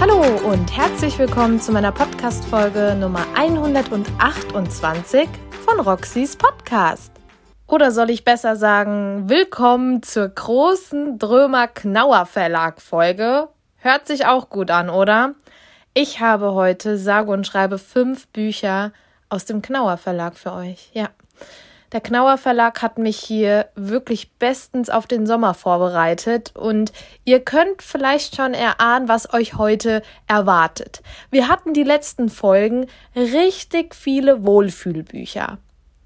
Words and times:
Hallo 0.00 0.22
und 0.50 0.74
herzlich 0.74 1.18
willkommen 1.18 1.60
zu 1.60 1.72
meiner 1.72 1.92
Podcast-Folge 1.92 2.96
Nummer 2.98 3.26
128 3.36 5.28
von 5.62 5.78
Roxys 5.78 6.36
Podcast. 6.36 7.12
Oder 7.66 7.92
soll 7.92 8.08
ich 8.08 8.24
besser 8.24 8.56
sagen, 8.56 9.28
willkommen 9.28 10.02
zur 10.02 10.26
großen 10.30 11.18
Drömer 11.18 11.68
Knauer 11.68 12.24
Verlag 12.24 12.80
Folge. 12.80 13.48
Hört 13.76 14.06
sich 14.06 14.24
auch 14.24 14.48
gut 14.48 14.70
an, 14.70 14.88
oder? 14.88 15.34
Ich 15.92 16.20
habe 16.20 16.54
heute 16.54 16.96
sage 16.96 17.30
und 17.30 17.46
schreibe 17.46 17.76
fünf 17.76 18.26
Bücher 18.28 18.92
aus 19.28 19.44
dem 19.44 19.60
Knauer 19.60 19.98
Verlag 19.98 20.38
für 20.38 20.54
euch. 20.54 20.88
Ja. 20.94 21.10
Der 21.92 22.00
Knauer 22.00 22.38
Verlag 22.38 22.82
hat 22.82 22.98
mich 22.98 23.18
hier 23.18 23.66
wirklich 23.74 24.32
bestens 24.34 24.90
auf 24.90 25.08
den 25.08 25.26
Sommer 25.26 25.54
vorbereitet 25.54 26.52
und 26.56 26.92
ihr 27.24 27.40
könnt 27.40 27.82
vielleicht 27.82 28.36
schon 28.36 28.54
erahnen, 28.54 29.08
was 29.08 29.32
euch 29.34 29.54
heute 29.54 30.02
erwartet. 30.28 31.02
Wir 31.32 31.48
hatten 31.48 31.74
die 31.74 31.82
letzten 31.82 32.28
Folgen 32.28 32.86
richtig 33.16 33.96
viele 33.96 34.44
Wohlfühlbücher. 34.44 35.58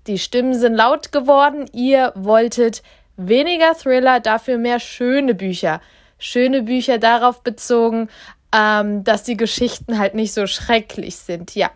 Die 0.06 0.18
Stimmen 0.18 0.54
sind 0.54 0.74
laut 0.74 1.12
geworden, 1.12 1.66
ihr 1.72 2.12
wolltet 2.14 2.82
weniger 3.16 3.74
Thriller, 3.74 4.20
dafür 4.20 4.56
mehr 4.56 4.80
schöne 4.80 5.34
Bücher. 5.34 5.82
Schöne 6.18 6.62
Bücher 6.62 6.98
darauf 6.98 7.42
bezogen, 7.42 8.08
ähm, 8.54 9.02
dass 9.02 9.24
die 9.24 9.36
Geschichten 9.36 9.98
halt 9.98 10.14
nicht 10.14 10.32
so 10.32 10.46
schrecklich 10.46 11.16
sind. 11.16 11.56
Ja, 11.56 11.70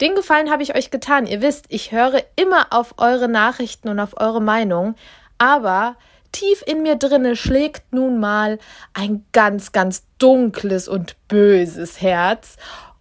den 0.00 0.16
Gefallen 0.16 0.50
habe 0.50 0.64
ich 0.64 0.74
euch 0.74 0.90
getan. 0.90 1.26
Ihr 1.26 1.40
wisst, 1.40 1.66
ich 1.68 1.92
höre 1.92 2.22
immer 2.34 2.66
auf 2.70 2.94
eure 2.98 3.28
Nachrichten 3.28 3.88
und 3.88 4.00
auf 4.00 4.20
eure 4.20 4.42
Meinung, 4.42 4.96
aber 5.38 5.94
tief 6.32 6.64
in 6.66 6.82
mir 6.82 6.96
drinne 6.96 7.36
schlägt 7.36 7.92
nun 7.92 8.18
mal 8.18 8.58
ein 8.94 9.24
ganz, 9.30 9.70
ganz 9.70 10.04
dunkles 10.18 10.88
und 10.88 11.14
böses 11.28 12.00
Herz. 12.00 12.56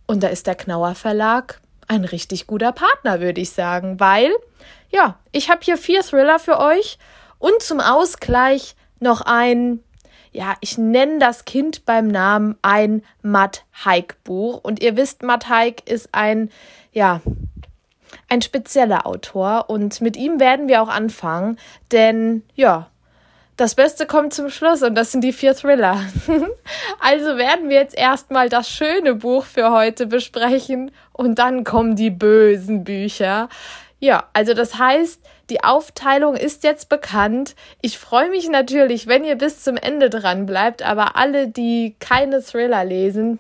Und 0.06 0.22
da 0.22 0.28
ist 0.28 0.46
der 0.46 0.56
Knauer 0.56 0.94
Verlag 0.94 1.60
ein 1.88 2.06
richtig 2.06 2.46
guter 2.46 2.72
Partner, 2.72 3.20
würde 3.20 3.42
ich 3.42 3.50
sagen, 3.50 4.00
weil, 4.00 4.32
ja, 4.92 5.18
ich 5.32 5.50
habe 5.50 5.62
hier 5.64 5.78
vier 5.78 6.04
Thriller 6.04 6.38
für 6.38 6.60
euch 6.60 7.00
und 7.40 7.64
zum 7.64 7.80
Ausgleich 7.80 8.76
noch 9.00 9.22
ein 9.22 9.80
ja, 10.34 10.56
ich 10.62 10.78
nenne 10.78 11.20
das 11.20 11.46
Kind 11.46 11.86
beim 11.86 12.08
Namen 12.08 12.58
ein 12.64 13.04
Matt 13.22 13.64
Haig 13.86 14.16
Buch. 14.24 14.60
Und 14.64 14.82
ihr 14.82 14.98
wisst, 14.98 15.22
Matt 15.22 15.48
Haig 15.48 15.88
ist 15.88 16.10
ein, 16.12 16.50
ja, 16.92 17.22
ein 18.30 18.42
spezieller 18.42 19.06
Autor. 19.06 19.70
Und 19.70 20.02
mit 20.02 20.18
ihm 20.18 20.40
werden 20.40 20.68
wir 20.68 20.82
auch 20.82 20.90
anfangen, 20.90 21.58
denn, 21.92 22.44
ja, 22.56 22.90
das 23.58 23.76
Beste 23.76 24.08
kommt 24.08 24.34
zum 24.34 24.50
Schluss 24.50 24.82
und 24.82 24.96
das 24.96 25.12
sind 25.12 25.24
die 25.24 25.34
vier 25.34 25.56
Thriller. 25.56 26.02
also 27.00 27.38
werden 27.38 27.70
wir 27.70 27.78
jetzt 27.78 27.96
erstmal 27.96 28.50
das 28.50 28.68
schöne 28.68 29.14
Buch 29.14 29.46
für 29.46 29.72
heute 29.72 30.08
besprechen 30.08 30.92
und 31.12 31.38
dann 31.38 31.64
kommen 31.64 31.96
die 31.96 32.10
bösen 32.10 32.84
Bücher. 32.84 33.50
Ja, 34.00 34.28
also 34.34 34.56
das 34.56 34.80
heißt, 34.80 35.22
die 35.50 35.64
Aufteilung 35.64 36.36
ist 36.36 36.64
jetzt 36.64 36.90
bekannt. 36.90 37.56
Ich 37.82 37.98
freue 37.98 38.30
mich 38.30 38.50
natürlich, 38.50 39.08
wenn 39.08 39.24
ihr 39.24 39.36
bis 39.36 39.64
zum 39.64 39.78
Ende 39.78 40.10
dran 40.10 40.46
bleibt, 40.46 40.82
aber 40.84 41.16
alle, 41.16 41.48
die 41.48 41.96
keine 42.00 42.42
Thriller 42.42 42.86
lesen, 42.86 43.40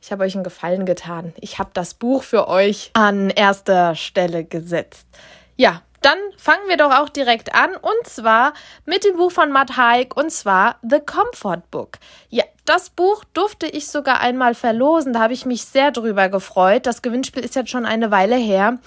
ich 0.00 0.12
habe 0.12 0.24
euch 0.24 0.34
einen 0.34 0.44
Gefallen 0.44 0.86
getan. 0.86 1.32
Ich 1.40 1.58
habe 1.58 1.70
das 1.72 1.94
Buch 1.94 2.22
für 2.22 2.46
euch 2.48 2.90
an 2.92 3.28
erster 3.30 3.96
Stelle 3.96 4.44
gesetzt. 4.44 5.08
Ja, 5.56 5.82
dann 6.02 6.18
fangen 6.36 6.68
wir 6.68 6.76
doch 6.76 6.92
auch 6.92 7.08
direkt 7.08 7.54
an 7.56 7.74
und 7.74 8.06
zwar 8.06 8.52
mit 8.84 9.04
dem 9.04 9.16
Buch 9.16 9.32
von 9.32 9.50
Matt 9.50 9.76
Haig 9.76 10.16
und 10.16 10.30
zwar 10.30 10.76
The 10.88 11.00
Comfort 11.00 11.62
Book. 11.72 11.98
Ja, 12.28 12.44
das 12.64 12.90
Buch 12.90 13.24
durfte 13.32 13.66
ich 13.66 13.88
sogar 13.88 14.20
einmal 14.20 14.54
verlosen. 14.54 15.12
Da 15.12 15.20
habe 15.20 15.32
ich 15.32 15.46
mich 15.46 15.64
sehr 15.64 15.90
drüber 15.90 16.28
gefreut. 16.28 16.86
Das 16.86 17.02
Gewinnspiel 17.02 17.44
ist 17.44 17.56
jetzt 17.56 17.70
schon 17.70 17.86
eine 17.86 18.12
Weile 18.12 18.36
her. 18.36 18.78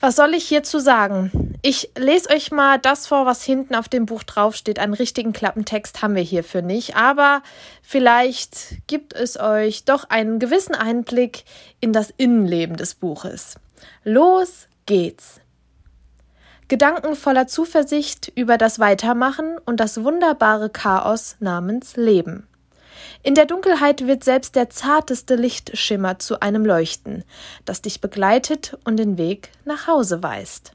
Was 0.00 0.16
soll 0.16 0.34
ich 0.34 0.46
hierzu 0.46 0.78
sagen? 0.78 1.56
Ich 1.62 1.90
lese 1.96 2.30
euch 2.30 2.50
mal 2.50 2.78
das 2.78 3.06
vor, 3.06 3.24
was 3.24 3.42
hinten 3.42 3.74
auf 3.74 3.88
dem 3.88 4.06
Buch 4.06 4.22
draufsteht. 4.22 4.78
Einen 4.78 4.94
richtigen 4.94 5.32
Klappentext 5.32 6.02
haben 6.02 6.14
wir 6.14 6.22
hierfür 6.22 6.62
nicht, 6.62 6.96
aber 6.96 7.42
vielleicht 7.82 8.86
gibt 8.86 9.14
es 9.14 9.38
euch 9.38 9.84
doch 9.84 10.08
einen 10.10 10.38
gewissen 10.38 10.74
Einblick 10.74 11.44
in 11.80 11.92
das 11.92 12.12
Innenleben 12.16 12.76
des 12.76 12.94
Buches. 12.94 13.54
Los 14.04 14.68
geht's! 14.84 15.40
Gedanken 16.68 17.14
voller 17.14 17.46
Zuversicht 17.46 18.32
über 18.34 18.58
das 18.58 18.80
Weitermachen 18.80 19.56
und 19.64 19.78
das 19.78 20.02
wunderbare 20.02 20.68
Chaos 20.68 21.36
namens 21.38 21.96
Leben. 21.96 22.48
In 23.26 23.34
der 23.34 23.46
Dunkelheit 23.46 24.06
wird 24.06 24.22
selbst 24.22 24.54
der 24.54 24.70
zarteste 24.70 25.34
Lichtschimmer 25.34 26.20
zu 26.20 26.38
einem 26.42 26.64
Leuchten, 26.64 27.24
das 27.64 27.82
dich 27.82 28.00
begleitet 28.00 28.78
und 28.84 28.98
den 28.98 29.18
Weg 29.18 29.50
nach 29.64 29.88
Hause 29.88 30.22
weist. 30.22 30.70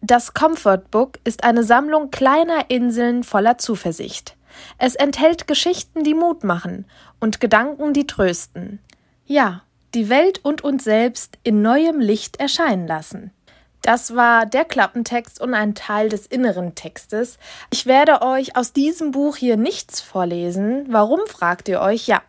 Das 0.00 0.32
Comfort 0.32 0.84
Book 0.90 1.18
ist 1.24 1.44
eine 1.44 1.64
Sammlung 1.64 2.10
kleiner 2.10 2.70
Inseln 2.70 3.24
voller 3.24 3.58
Zuversicht. 3.58 4.38
Es 4.78 4.94
enthält 4.94 5.46
Geschichten, 5.46 6.02
die 6.02 6.14
Mut 6.14 6.44
machen 6.44 6.86
und 7.20 7.40
Gedanken, 7.40 7.92
die 7.92 8.06
trösten. 8.06 8.78
Ja, 9.26 9.60
die 9.92 10.08
Welt 10.08 10.42
und 10.42 10.64
uns 10.64 10.84
selbst 10.84 11.36
in 11.42 11.60
neuem 11.60 12.00
Licht 12.00 12.40
erscheinen 12.40 12.86
lassen. 12.86 13.32
Das 13.82 14.14
war 14.14 14.46
der 14.46 14.64
Klappentext 14.64 15.40
und 15.40 15.54
ein 15.54 15.74
Teil 15.74 16.08
des 16.08 16.26
inneren 16.26 16.76
Textes. 16.76 17.38
Ich 17.72 17.86
werde 17.86 18.22
euch 18.22 18.56
aus 18.56 18.72
diesem 18.72 19.10
Buch 19.10 19.36
hier 19.36 19.56
nichts 19.56 20.00
vorlesen. 20.00 20.86
Warum 20.88 21.20
fragt 21.26 21.68
ihr 21.68 21.80
euch? 21.80 22.06
Ja, 22.06 22.22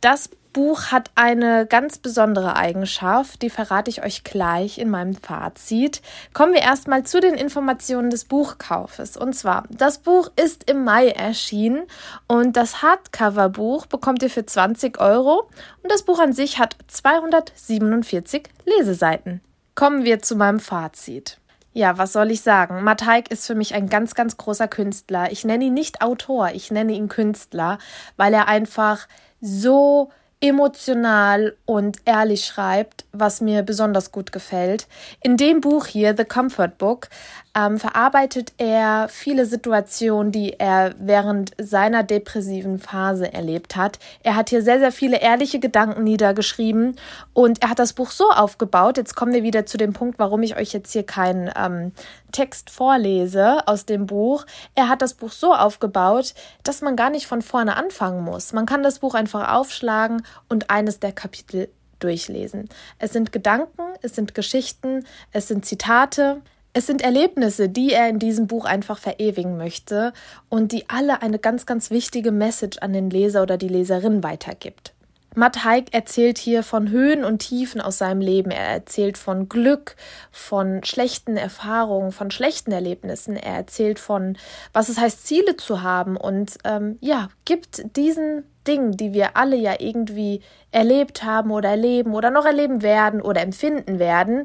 das 0.00 0.30
Buch 0.52 0.92
hat 0.92 1.10
eine 1.16 1.66
ganz 1.66 1.98
besondere 1.98 2.56
Eigenschaft, 2.56 3.42
die 3.42 3.50
verrate 3.50 3.90
ich 3.90 4.02
euch 4.02 4.24
gleich 4.24 4.78
in 4.78 4.88
meinem 4.88 5.14
Fazit. 5.14 6.00
Kommen 6.32 6.54
wir 6.54 6.62
erstmal 6.62 7.02
zu 7.02 7.20
den 7.20 7.34
Informationen 7.34 8.08
des 8.08 8.24
Buchkaufes. 8.24 9.18
Und 9.18 9.34
zwar, 9.34 9.64
das 9.68 9.98
Buch 9.98 10.30
ist 10.42 10.70
im 10.70 10.84
Mai 10.84 11.08
erschienen 11.08 11.82
und 12.26 12.56
das 12.56 12.80
Hardcover-Buch 12.80 13.84
bekommt 13.84 14.22
ihr 14.22 14.30
für 14.30 14.46
20 14.46 14.98
Euro 14.98 15.50
und 15.82 15.92
das 15.92 16.04
Buch 16.04 16.20
an 16.20 16.32
sich 16.32 16.58
hat 16.58 16.76
247 16.86 18.44
Leseseiten. 18.64 19.42
Kommen 19.76 20.06
wir 20.06 20.22
zu 20.22 20.36
meinem 20.36 20.58
Fazit. 20.58 21.38
Ja, 21.74 21.98
was 21.98 22.14
soll 22.14 22.30
ich 22.30 22.40
sagen? 22.40 22.82
Mateik 22.82 23.30
ist 23.30 23.46
für 23.46 23.54
mich 23.54 23.74
ein 23.74 23.90
ganz, 23.90 24.14
ganz 24.14 24.38
großer 24.38 24.68
Künstler. 24.68 25.30
Ich 25.30 25.44
nenne 25.44 25.64
ihn 25.64 25.74
nicht 25.74 26.00
Autor, 26.00 26.52
ich 26.54 26.70
nenne 26.70 26.94
ihn 26.94 27.08
Künstler, 27.10 27.76
weil 28.16 28.32
er 28.32 28.48
einfach 28.48 29.06
so 29.42 30.10
emotional 30.40 31.58
und 31.66 31.98
ehrlich 32.06 32.46
schreibt, 32.46 33.04
was 33.12 33.42
mir 33.42 33.62
besonders 33.62 34.12
gut 34.12 34.32
gefällt. 34.32 34.88
In 35.22 35.36
dem 35.36 35.60
Buch 35.60 35.84
hier, 35.84 36.14
The 36.16 36.24
Comfort 36.24 36.78
Book, 36.78 37.10
ähm, 37.56 37.78
verarbeitet 37.78 38.52
er 38.58 39.08
viele 39.08 39.46
Situationen, 39.46 40.30
die 40.30 40.52
er 40.60 40.94
während 40.98 41.52
seiner 41.58 42.02
depressiven 42.02 42.78
Phase 42.78 43.32
erlebt 43.32 43.76
hat. 43.76 43.98
Er 44.22 44.36
hat 44.36 44.50
hier 44.50 44.62
sehr, 44.62 44.78
sehr 44.78 44.92
viele 44.92 45.20
ehrliche 45.20 45.58
Gedanken 45.58 46.04
niedergeschrieben 46.04 46.96
und 47.32 47.62
er 47.62 47.70
hat 47.70 47.78
das 47.78 47.94
Buch 47.94 48.10
so 48.10 48.30
aufgebaut. 48.30 48.98
Jetzt 48.98 49.16
kommen 49.16 49.32
wir 49.32 49.42
wieder 49.42 49.64
zu 49.64 49.78
dem 49.78 49.94
Punkt, 49.94 50.18
warum 50.18 50.42
ich 50.42 50.56
euch 50.56 50.74
jetzt 50.74 50.92
hier 50.92 51.04
keinen 51.04 51.50
ähm, 51.56 51.92
Text 52.30 52.68
vorlese 52.68 53.66
aus 53.66 53.86
dem 53.86 54.06
Buch. 54.06 54.44
Er 54.74 54.88
hat 54.88 55.00
das 55.00 55.14
Buch 55.14 55.32
so 55.32 55.54
aufgebaut, 55.54 56.34
dass 56.62 56.82
man 56.82 56.94
gar 56.94 57.08
nicht 57.08 57.26
von 57.26 57.40
vorne 57.40 57.76
anfangen 57.76 58.22
muss. 58.22 58.52
Man 58.52 58.66
kann 58.66 58.82
das 58.82 58.98
Buch 58.98 59.14
einfach 59.14 59.54
aufschlagen 59.54 60.22
und 60.50 60.68
eines 60.68 61.00
der 61.00 61.12
Kapitel 61.12 61.70
durchlesen. 62.00 62.68
Es 62.98 63.14
sind 63.14 63.32
Gedanken, 63.32 63.82
es 64.02 64.14
sind 64.14 64.34
Geschichten, 64.34 65.06
es 65.32 65.48
sind 65.48 65.64
Zitate, 65.64 66.42
es 66.76 66.86
sind 66.86 67.00
Erlebnisse, 67.00 67.70
die 67.70 67.94
er 67.94 68.06
in 68.10 68.18
diesem 68.18 68.48
Buch 68.48 68.66
einfach 68.66 68.98
verewigen 68.98 69.56
möchte 69.56 70.12
und 70.50 70.72
die 70.72 70.84
alle 70.90 71.22
eine 71.22 71.38
ganz, 71.38 71.64
ganz 71.64 71.90
wichtige 71.90 72.32
Message 72.32 72.76
an 72.82 72.92
den 72.92 73.08
Leser 73.08 73.42
oder 73.42 73.56
die 73.56 73.68
Leserin 73.68 74.22
weitergibt. 74.22 74.92
Matt 75.34 75.64
Haig 75.64 75.94
erzählt 75.94 76.36
hier 76.36 76.62
von 76.62 76.90
Höhen 76.90 77.24
und 77.24 77.38
Tiefen 77.38 77.80
aus 77.80 77.96
seinem 77.96 78.20
Leben. 78.20 78.50
Er 78.50 78.66
erzählt 78.66 79.16
von 79.16 79.48
Glück, 79.48 79.96
von 80.30 80.84
schlechten 80.84 81.38
Erfahrungen, 81.38 82.12
von 82.12 82.30
schlechten 82.30 82.72
Erlebnissen. 82.72 83.36
Er 83.36 83.54
erzählt 83.54 83.98
von, 83.98 84.36
was 84.74 84.90
es 84.90 84.98
heißt, 84.98 85.26
Ziele 85.26 85.56
zu 85.56 85.82
haben 85.82 86.18
und 86.18 86.58
ähm, 86.64 86.98
ja, 87.00 87.30
gibt 87.46 87.96
diesen 87.96 88.44
Dingen, 88.66 88.92
die 88.92 89.14
wir 89.14 89.36
alle 89.38 89.56
ja 89.56 89.76
irgendwie 89.78 90.42
erlebt 90.72 91.24
haben 91.24 91.50
oder 91.50 91.70
erleben 91.70 92.14
oder 92.14 92.30
noch 92.30 92.44
erleben 92.44 92.82
werden 92.82 93.22
oder 93.22 93.40
empfinden 93.40 93.98
werden, 93.98 94.44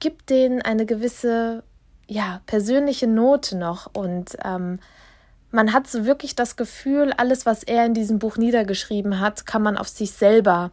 gibt 0.00 0.30
denen 0.30 0.62
eine 0.62 0.86
gewisse, 0.86 1.62
ja, 2.06 2.40
persönliche 2.46 3.06
Note 3.06 3.56
noch 3.56 3.90
und 3.92 4.36
ähm, 4.44 4.78
man 5.50 5.72
hat 5.72 5.86
so 5.86 6.04
wirklich 6.04 6.34
das 6.34 6.56
Gefühl, 6.56 7.12
alles, 7.16 7.46
was 7.46 7.62
er 7.62 7.86
in 7.86 7.94
diesem 7.94 8.18
Buch 8.18 8.36
niedergeschrieben 8.36 9.20
hat, 9.20 9.46
kann 9.46 9.62
man 9.62 9.76
auf 9.76 9.88
sich 9.88 10.12
selber 10.12 10.70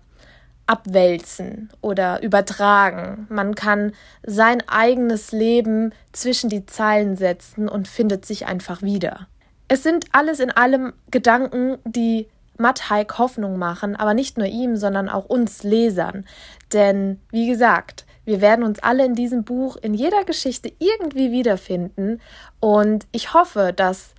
abwälzen 0.66 1.70
oder 1.81 2.22
übertragen. 2.22 3.28
Man 3.30 3.56
kann 3.56 3.94
sein 4.25 4.64
eigenes 4.68 5.31
Leben 5.31 5.94
zwischen 6.12 6.50
die 6.50 6.66
Zeilen 6.66 7.18
setzen 7.18 7.68
und 7.68 7.88
findet 7.88 8.25
sich 8.25 8.46
einfach 8.46 8.81
wieder. 8.81 9.28
Es 9.68 9.84
sind 9.84 10.06
alles 10.12 10.40
in 10.40 10.52
allem 10.52 10.94
Gedanken, 11.12 11.78
die 11.86 12.28
Matt 12.57 12.89
Haig 12.89 13.17
Hoffnung 13.17 13.57
machen, 13.57 13.95
aber 13.95 14.13
nicht 14.13 14.38
nur 14.38 14.47
ihm, 14.47 14.75
sondern 14.75 15.09
auch 15.09 15.25
uns 15.25 15.63
Lesern. 15.63 16.25
Denn, 16.71 17.19
wie 17.31 17.47
gesagt, 17.47 18.05
wir 18.25 18.41
werden 18.41 18.63
uns 18.63 18.79
alle 18.79 19.05
in 19.05 19.15
diesem 19.15 19.44
Buch, 19.44 19.75
in 19.77 19.94
jeder 19.94 20.23
Geschichte 20.23 20.71
irgendwie 20.79 21.31
wiederfinden. 21.31 22.21
Und 22.59 23.05
ich 23.11 23.33
hoffe, 23.33 23.73
dass 23.75 24.13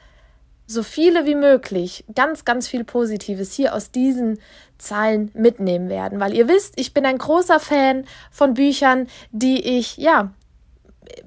so 0.67 0.83
viele 0.83 1.27
wie 1.27 1.35
möglich 1.35 2.05
ganz, 2.15 2.45
ganz 2.45 2.69
viel 2.69 2.85
Positives 2.85 3.53
hier 3.53 3.75
aus 3.75 3.91
diesen 3.91 4.39
Zeilen 4.79 5.31
mitnehmen 5.35 5.89
werden. 5.89 6.21
Weil 6.21 6.35
ihr 6.35 6.49
wisst, 6.49 6.79
ich 6.79 6.95
bin 6.95 7.07
ein 7.07 7.19
großer 7.19 7.61
Fan 7.61 8.05
von 8.31 8.55
Büchern, 8.55 9.09
die 9.31 9.79
ich, 9.79 9.97
ja, 9.97 10.33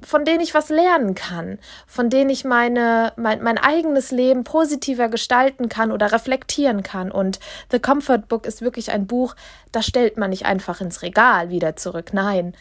von 0.01 0.25
denen 0.25 0.41
ich 0.41 0.53
was 0.53 0.69
lernen 0.69 1.15
kann, 1.15 1.59
von 1.85 2.09
denen 2.09 2.29
ich 2.29 2.45
meine, 2.45 3.13
mein, 3.15 3.41
mein 3.43 3.57
eigenes 3.57 4.11
Leben 4.11 4.43
positiver 4.43 5.09
gestalten 5.09 5.69
kann 5.69 5.91
oder 5.91 6.11
reflektieren 6.11 6.83
kann. 6.83 7.11
Und 7.11 7.39
The 7.71 7.79
Comfort 7.79 8.23
Book 8.27 8.45
ist 8.45 8.61
wirklich 8.61 8.91
ein 8.91 9.07
Buch, 9.07 9.35
das 9.71 9.85
stellt 9.85 10.17
man 10.17 10.29
nicht 10.29 10.45
einfach 10.45 10.81
ins 10.81 11.01
Regal 11.01 11.49
wieder 11.49 11.75
zurück. 11.75 12.13
Nein, 12.13 12.53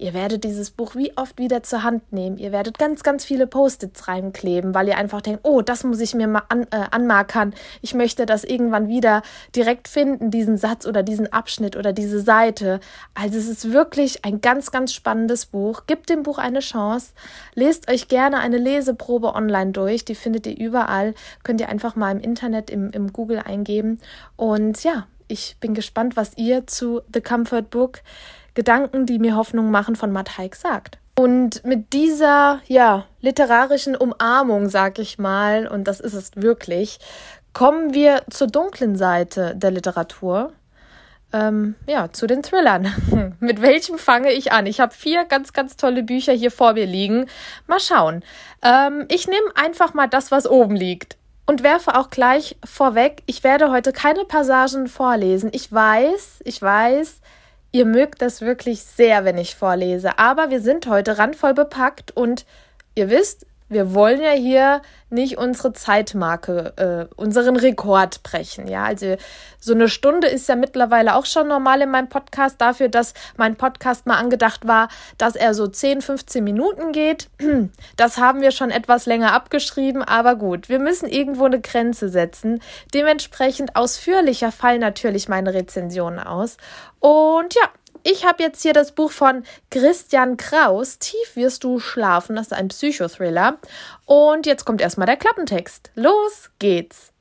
Ihr 0.00 0.14
werdet 0.14 0.44
dieses 0.44 0.70
Buch 0.70 0.94
wie 0.94 1.14
oft 1.18 1.36
wieder 1.38 1.62
zur 1.62 1.82
Hand 1.82 2.10
nehmen. 2.10 2.38
Ihr 2.38 2.52
werdet 2.52 2.78
ganz, 2.78 3.02
ganz 3.02 3.22
viele 3.22 3.46
Post-its 3.46 4.08
reinkleben, 4.08 4.74
weil 4.74 4.88
ihr 4.88 4.96
einfach 4.96 5.20
denkt, 5.20 5.40
oh, 5.42 5.60
das 5.60 5.84
muss 5.84 6.00
ich 6.00 6.14
mir 6.14 6.26
mal 6.26 6.44
an, 6.48 6.62
äh, 6.70 6.86
anmarkern. 6.90 7.52
Ich 7.82 7.92
möchte 7.92 8.24
das 8.24 8.44
irgendwann 8.44 8.88
wieder 8.88 9.20
direkt 9.54 9.88
finden, 9.88 10.30
diesen 10.30 10.56
Satz 10.56 10.86
oder 10.86 11.02
diesen 11.02 11.30
Abschnitt 11.30 11.76
oder 11.76 11.92
diese 11.92 12.18
Seite. 12.18 12.80
Also 13.12 13.36
es 13.36 13.46
ist 13.46 13.72
wirklich 13.72 14.24
ein 14.24 14.40
ganz, 14.40 14.70
ganz 14.70 14.94
spannendes 14.94 15.44
Buch. 15.44 15.82
Gebt 15.86 16.08
dem 16.08 16.22
Buch 16.22 16.38
eine 16.38 16.60
Chance. 16.60 17.12
Lest 17.54 17.90
euch 17.90 18.08
gerne 18.08 18.38
eine 18.38 18.56
Leseprobe 18.56 19.34
online 19.34 19.72
durch. 19.72 20.06
Die 20.06 20.14
findet 20.14 20.46
ihr 20.46 20.56
überall. 20.56 21.12
Könnt 21.42 21.60
ihr 21.60 21.68
einfach 21.68 21.94
mal 21.94 22.10
im 22.10 22.20
Internet, 22.20 22.70
im, 22.70 22.90
im 22.92 23.12
Google 23.12 23.40
eingeben. 23.40 24.00
Und 24.36 24.82
ja, 24.82 25.06
ich 25.28 25.56
bin 25.60 25.74
gespannt, 25.74 26.16
was 26.16 26.38
ihr 26.38 26.66
zu 26.66 27.02
The 27.12 27.20
Comfort 27.20 27.64
Book 27.70 28.00
Gedanken, 28.54 29.06
die 29.06 29.18
mir 29.18 29.36
Hoffnung 29.36 29.70
machen, 29.70 29.96
von 29.96 30.12
Matt 30.12 30.38
Haig 30.38 30.54
sagt. 30.54 30.98
Und 31.14 31.64
mit 31.64 31.92
dieser, 31.92 32.60
ja, 32.66 33.06
literarischen 33.20 33.94
Umarmung, 33.94 34.68
sag 34.68 34.98
ich 34.98 35.18
mal, 35.18 35.66
und 35.66 35.84
das 35.84 36.00
ist 36.00 36.14
es 36.14 36.30
wirklich, 36.34 36.98
kommen 37.52 37.92
wir 37.92 38.22
zur 38.30 38.46
dunklen 38.46 38.96
Seite 38.96 39.54
der 39.56 39.70
Literatur. 39.70 40.52
Ähm, 41.32 41.76
ja, 41.86 42.10
zu 42.10 42.26
den 42.26 42.42
Thrillern. 42.42 43.36
Mit 43.40 43.62
welchem 43.62 43.98
fange 43.98 44.32
ich 44.32 44.50
an? 44.52 44.66
Ich 44.66 44.80
habe 44.80 44.94
vier 44.94 45.24
ganz, 45.24 45.52
ganz 45.52 45.76
tolle 45.76 46.02
Bücher 46.02 46.32
hier 46.32 46.50
vor 46.50 46.72
mir 46.72 46.86
liegen. 46.86 47.26
Mal 47.66 47.78
schauen. 47.80 48.24
Ähm, 48.62 49.04
ich 49.08 49.28
nehme 49.28 49.52
einfach 49.54 49.94
mal 49.94 50.08
das, 50.08 50.30
was 50.32 50.48
oben 50.48 50.74
liegt. 50.74 51.18
Und 51.46 51.62
werfe 51.62 51.96
auch 51.96 52.10
gleich 52.10 52.56
vorweg, 52.64 53.22
ich 53.26 53.42
werde 53.42 53.70
heute 53.70 53.92
keine 53.92 54.24
Passagen 54.24 54.86
vorlesen. 54.86 55.50
Ich 55.52 55.72
weiß, 55.72 56.40
ich 56.44 56.62
weiß, 56.62 57.20
Ihr 57.72 57.84
mögt 57.84 58.20
das 58.20 58.40
wirklich 58.40 58.82
sehr, 58.82 59.24
wenn 59.24 59.38
ich 59.38 59.54
vorlese, 59.54 60.18
aber 60.18 60.50
wir 60.50 60.60
sind 60.60 60.86
heute 60.86 61.18
randvoll 61.18 61.54
bepackt 61.54 62.10
und 62.10 62.44
ihr 62.94 63.10
wisst, 63.10 63.46
wir 63.70 63.94
wollen 63.94 64.20
ja 64.20 64.32
hier 64.32 64.82
nicht 65.10 65.38
unsere 65.38 65.72
Zeitmarke, 65.72 67.08
äh, 67.10 67.14
unseren 67.14 67.56
Rekord 67.56 68.22
brechen. 68.22 68.66
Ja, 68.66 68.84
also 68.84 69.16
so 69.58 69.74
eine 69.74 69.88
Stunde 69.88 70.26
ist 70.26 70.48
ja 70.48 70.56
mittlerweile 70.56 71.14
auch 71.14 71.24
schon 71.24 71.48
normal 71.48 71.80
in 71.80 71.90
meinem 71.90 72.08
Podcast 72.08 72.60
dafür, 72.60 72.88
dass 72.88 73.14
mein 73.36 73.56
Podcast 73.56 74.06
mal 74.06 74.18
angedacht 74.18 74.66
war, 74.66 74.88
dass 75.18 75.36
er 75.36 75.54
so 75.54 75.66
10, 75.66 76.02
15 76.02 76.42
Minuten 76.44 76.92
geht. 76.92 77.28
Das 77.96 78.18
haben 78.18 78.40
wir 78.40 78.50
schon 78.50 78.70
etwas 78.70 79.06
länger 79.06 79.32
abgeschrieben, 79.32 80.02
aber 80.02 80.36
gut, 80.36 80.68
wir 80.68 80.78
müssen 80.78 81.08
irgendwo 81.08 81.44
eine 81.44 81.60
Grenze 81.60 82.08
setzen. 82.08 82.60
Dementsprechend 82.94 83.76
ausführlicher 83.76 84.52
fallen 84.52 84.80
natürlich 84.80 85.28
meine 85.28 85.52
Rezensionen 85.52 86.18
aus. 86.18 86.56
Und 87.00 87.54
ja, 87.54 87.68
ich 88.02 88.24
habe 88.24 88.42
jetzt 88.42 88.62
hier 88.62 88.72
das 88.72 88.92
Buch 88.92 89.10
von 89.10 89.44
Christian 89.70 90.36
Kraus, 90.36 90.98
Tief 90.98 91.36
wirst 91.36 91.64
du 91.64 91.78
schlafen. 91.78 92.36
Das 92.36 92.46
ist 92.46 92.52
ein 92.52 92.68
Psychothriller. 92.68 93.58
Und 94.06 94.46
jetzt 94.46 94.64
kommt 94.64 94.80
erstmal 94.80 95.06
der 95.06 95.16
Klappentext. 95.16 95.90
Los 95.94 96.50
geht's. 96.58 97.12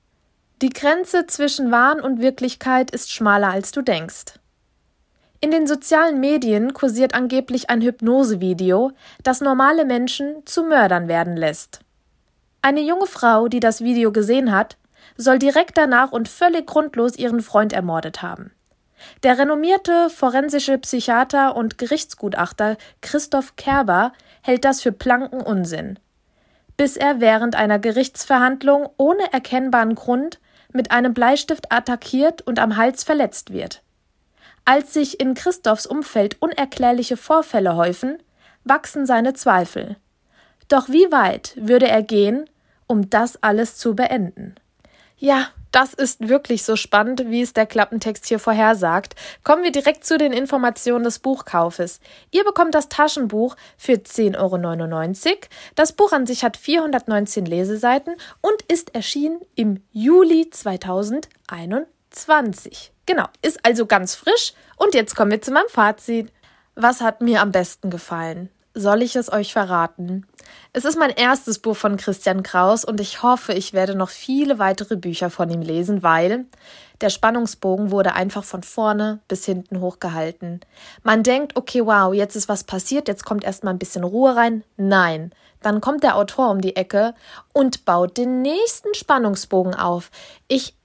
Die 0.62 0.70
Grenze 0.70 1.26
zwischen 1.28 1.72
Wahn 1.72 2.02
und 2.02 2.22
Wirklichkeit 2.22 2.92
ist 2.92 3.12
schmaler 3.12 3.50
als 3.50 3.72
du 3.72 3.82
denkst. 3.82 4.40
In 5.42 5.52
den 5.52 5.68
sozialen 5.68 6.20
Medien 6.20 6.74
kursiert 6.74 7.14
angeblich 7.14 7.70
ein 7.70 7.82
Hypnosevideo, 7.82 8.92
das 9.24 9.40
normale 9.40 9.86
Menschen 9.86 10.46
zu 10.46 10.64
Mördern 10.64 11.08
werden 11.08 11.38
lässt. 11.38 11.80
Eine 12.62 12.82
junge 12.82 13.08
Frau, 13.08 13.48
die 13.48 13.62
das 13.62 13.82
Video 13.82 14.12
gesehen 14.12 14.52
hat, 14.52 14.76
soll 15.16 15.40
direkt 15.40 15.78
danach 15.78 16.12
und 16.12 16.28
völlig 16.28 16.68
grundlos 16.68 17.16
ihren 17.16 17.42
Freund 17.42 17.72
ermordet 17.72 18.22
haben. 18.22 18.52
Der 19.24 19.38
renommierte 19.38 20.10
forensische 20.10 20.78
Psychiater 20.78 21.56
und 21.56 21.78
Gerichtsgutachter 21.78 22.78
Christoph 23.02 23.56
Kerber 23.56 24.14
hält 24.42 24.66
das 24.66 24.82
für 24.82 24.92
blanken 24.92 25.42
Unsinn. 25.42 26.00
Bis 26.78 26.98
er 26.98 27.20
während 27.20 27.56
einer 27.56 27.80
Gerichtsverhandlung 27.80 28.90
ohne 28.98 29.34
erkennbaren 29.34 29.96
Grund 29.96 30.40
mit 30.72 30.92
einem 30.92 31.14
Bleistift 31.14 31.72
attackiert 31.72 32.42
und 32.42 32.60
am 32.60 32.78
Hals 32.78 33.04
verletzt 33.04 33.52
wird. 33.52 33.82
Als 34.66 34.94
sich 34.94 35.20
in 35.20 35.34
Christophs 35.34 35.86
Umfeld 35.86 36.38
unerklärliche 36.42 37.18
Vorfälle 37.18 37.76
häufen, 37.76 38.22
wachsen 38.64 39.06
seine 39.06 39.34
Zweifel. 39.34 39.98
Doch 40.68 40.90
wie 40.90 41.12
weit 41.12 41.54
würde 41.56 41.88
er 41.88 42.04
gehen, 42.04 42.48
um 42.86 43.10
das 43.10 43.42
alles 43.42 43.78
zu 43.78 43.96
beenden? 43.96 44.56
Ja, 45.18 45.48
das 45.72 45.94
ist 45.94 46.28
wirklich 46.28 46.64
so 46.64 46.76
spannend, 46.76 47.24
wie 47.28 47.42
es 47.42 47.54
der 47.54 47.66
Klappentext 47.66 48.26
hier 48.26 48.40
vorhersagt. 48.40 49.16
Kommen 49.44 49.64
wir 49.64 49.72
direkt 49.72 50.06
zu 50.06 50.18
den 50.18 50.34
Informationen 50.34 51.04
des 51.04 51.20
Buchkaufes. 51.20 52.00
Ihr 52.32 52.44
bekommt 52.44 52.76
das 52.76 52.90
Taschenbuch 52.90 53.56
für 53.78 53.94
10,99 53.94 55.28
Euro. 55.28 55.38
Das 55.76 55.94
Buch 55.94 56.12
an 56.12 56.26
sich 56.26 56.44
hat 56.44 56.58
419 56.58 57.46
Leseseiten 57.46 58.16
und 58.42 58.62
ist 58.64 58.96
erschienen 58.96 59.40
im 59.56 59.82
Juli 59.92 60.50
2021. 60.50 62.92
Genau, 63.06 63.28
ist 63.42 63.66
also 63.66 63.86
ganz 63.86 64.16
frisch. 64.16 64.54
Und 64.78 64.94
jetzt 64.94 65.16
kommen 65.16 65.32
wir 65.32 65.42
zu 65.42 65.52
meinem 65.52 65.70
Fazit. 65.70 66.32
Was 66.76 67.02
hat 67.02 67.22
mir 67.22 67.42
am 67.42 67.52
besten 67.52 67.90
gefallen? 67.90 68.50
Soll 68.80 69.02
ich 69.02 69.18
es 69.18 69.30
euch 69.30 69.52
verraten? 69.52 70.26
Es 70.72 70.86
ist 70.86 70.98
mein 70.98 71.10
erstes 71.10 71.60
Buch 71.60 71.76
von 71.76 71.98
Christian 71.98 72.44
Kraus 72.44 72.86
und 72.86 73.02
ich 73.02 73.22
hoffe, 73.22 73.52
ich 73.52 73.74
werde 73.74 73.94
noch 73.94 74.08
viele 74.08 74.58
weitere 74.58 74.96
Bücher 74.96 75.30
von 75.30 75.50
ihm 75.50 75.62
lesen, 75.62 76.02
weil 76.02 76.46
der 77.02 77.10
Spannungsbogen 77.10 77.92
wurde 77.92 78.14
einfach 78.14 78.46
von 78.46 78.64
vorne 78.64 79.20
bis 79.28 79.44
hinten 79.44 79.82
hochgehalten. 79.82 80.62
Man 81.04 81.24
denkt, 81.24 81.58
okay, 81.58 81.86
wow, 81.86 82.14
jetzt 82.14 82.38
ist 82.38 82.48
was 82.48 82.64
passiert, 82.64 83.10
jetzt 83.10 83.26
kommt 83.26 83.44
erstmal 83.44 83.74
ein 83.74 83.80
bisschen 83.80 84.06
Ruhe 84.06 84.38
rein. 84.38 84.64
Nein, 84.78 85.34
dann 85.62 85.82
kommt 85.82 86.04
der 86.04 86.16
Autor 86.16 86.50
um 86.50 86.62
die 86.62 86.78
Ecke 86.78 87.16
und 87.52 87.84
baut 87.84 88.16
den 88.16 88.42
nächsten 88.42 88.94
Spannungsbogen 88.94 89.76
auf. 89.76 90.10
Ich 90.48 90.79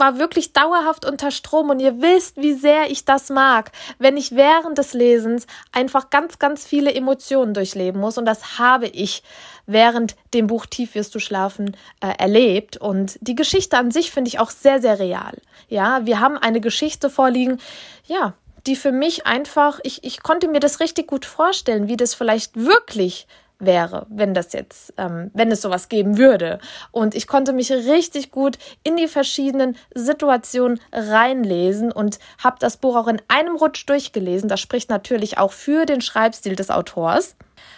war 0.00 0.18
wirklich 0.18 0.52
dauerhaft 0.52 1.04
unter 1.04 1.30
Strom 1.30 1.70
und 1.70 1.80
ihr 1.80 2.00
wisst, 2.00 2.38
wie 2.38 2.54
sehr 2.54 2.90
ich 2.90 3.04
das 3.04 3.28
mag, 3.28 3.70
wenn 3.98 4.16
ich 4.16 4.34
während 4.34 4.78
des 4.78 4.94
Lesens 4.94 5.46
einfach 5.72 6.10
ganz, 6.10 6.38
ganz 6.38 6.66
viele 6.66 6.92
Emotionen 6.92 7.54
durchleben 7.54 8.00
muss 8.00 8.18
und 8.18 8.24
das 8.24 8.58
habe 8.58 8.88
ich 8.88 9.22
während 9.66 10.16
dem 10.34 10.46
Buch 10.46 10.66
Tief 10.66 10.94
wirst 10.94 11.14
du 11.14 11.20
schlafen 11.20 11.76
äh, 12.00 12.12
erlebt 12.18 12.76
und 12.76 13.18
die 13.20 13.36
Geschichte 13.36 13.76
an 13.76 13.90
sich 13.90 14.10
finde 14.10 14.28
ich 14.28 14.40
auch 14.40 14.50
sehr, 14.50 14.80
sehr 14.80 14.98
real. 14.98 15.36
Ja, 15.68 16.04
wir 16.06 16.18
haben 16.18 16.36
eine 16.36 16.60
Geschichte 16.60 17.10
vorliegen, 17.10 17.58
ja, 18.06 18.34
die 18.66 18.76
für 18.76 18.92
mich 18.92 19.26
einfach, 19.26 19.80
ich, 19.84 20.04
ich 20.04 20.22
konnte 20.22 20.48
mir 20.48 20.60
das 20.60 20.80
richtig 20.80 21.06
gut 21.06 21.24
vorstellen, 21.24 21.88
wie 21.88 21.96
das 21.96 22.14
vielleicht 22.14 22.56
wirklich 22.56 23.26
wäre, 23.60 24.06
wenn 24.10 24.34
das 24.34 24.52
jetzt, 24.52 24.94
ähm, 24.96 25.30
wenn 25.34 25.52
es 25.52 25.60
sowas 25.60 25.88
geben 25.88 26.18
würde. 26.18 26.58
Und 26.90 27.14
ich 27.14 27.26
konnte 27.26 27.52
mich 27.52 27.70
richtig 27.70 28.30
gut 28.30 28.58
in 28.82 28.96
die 28.96 29.08
verschiedenen 29.08 29.76
Situationen 29.94 30.80
reinlesen 30.92 31.92
und 31.92 32.18
habe 32.42 32.56
das 32.58 32.78
Buch 32.78 32.96
auch 32.96 33.08
in 33.08 33.22
einem 33.28 33.56
Rutsch 33.56 33.86
durchgelesen. 33.86 34.48
Das 34.48 34.60
spricht 34.60 34.90
natürlich 34.90 35.38
auch 35.38 35.52
für 35.52 35.86
den 35.86 36.00
Schreibstil 36.00 36.56
des 36.56 36.70
Autors. 36.70 37.36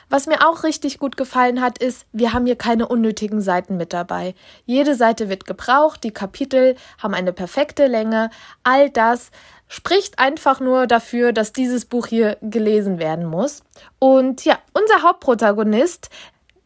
Was 0.08 0.26
mir 0.26 0.46
auch 0.46 0.62
richtig 0.62 0.98
gut 0.98 1.16
gefallen 1.16 1.60
hat, 1.60 1.78
ist, 1.78 2.06
wir 2.12 2.32
haben 2.32 2.44
hier 2.46 2.56
keine 2.56 2.86
unnötigen 2.86 3.40
Seiten 3.40 3.76
mit 3.76 3.92
dabei. 3.92 4.34
Jede 4.66 4.94
Seite 4.94 5.28
wird 5.28 5.46
gebraucht, 5.46 6.04
die 6.04 6.10
Kapitel 6.10 6.76
haben 7.02 7.14
eine 7.14 7.32
perfekte 7.32 7.86
Länge. 7.86 8.30
All 8.62 8.90
das 8.90 9.30
spricht 9.72 10.18
einfach 10.18 10.60
nur 10.60 10.86
dafür, 10.86 11.32
dass 11.32 11.54
dieses 11.54 11.86
Buch 11.86 12.06
hier 12.06 12.36
gelesen 12.42 12.98
werden 12.98 13.24
muss. 13.24 13.62
Und 13.98 14.44
ja, 14.44 14.58
unser 14.74 15.02
Hauptprotagonist, 15.02 16.10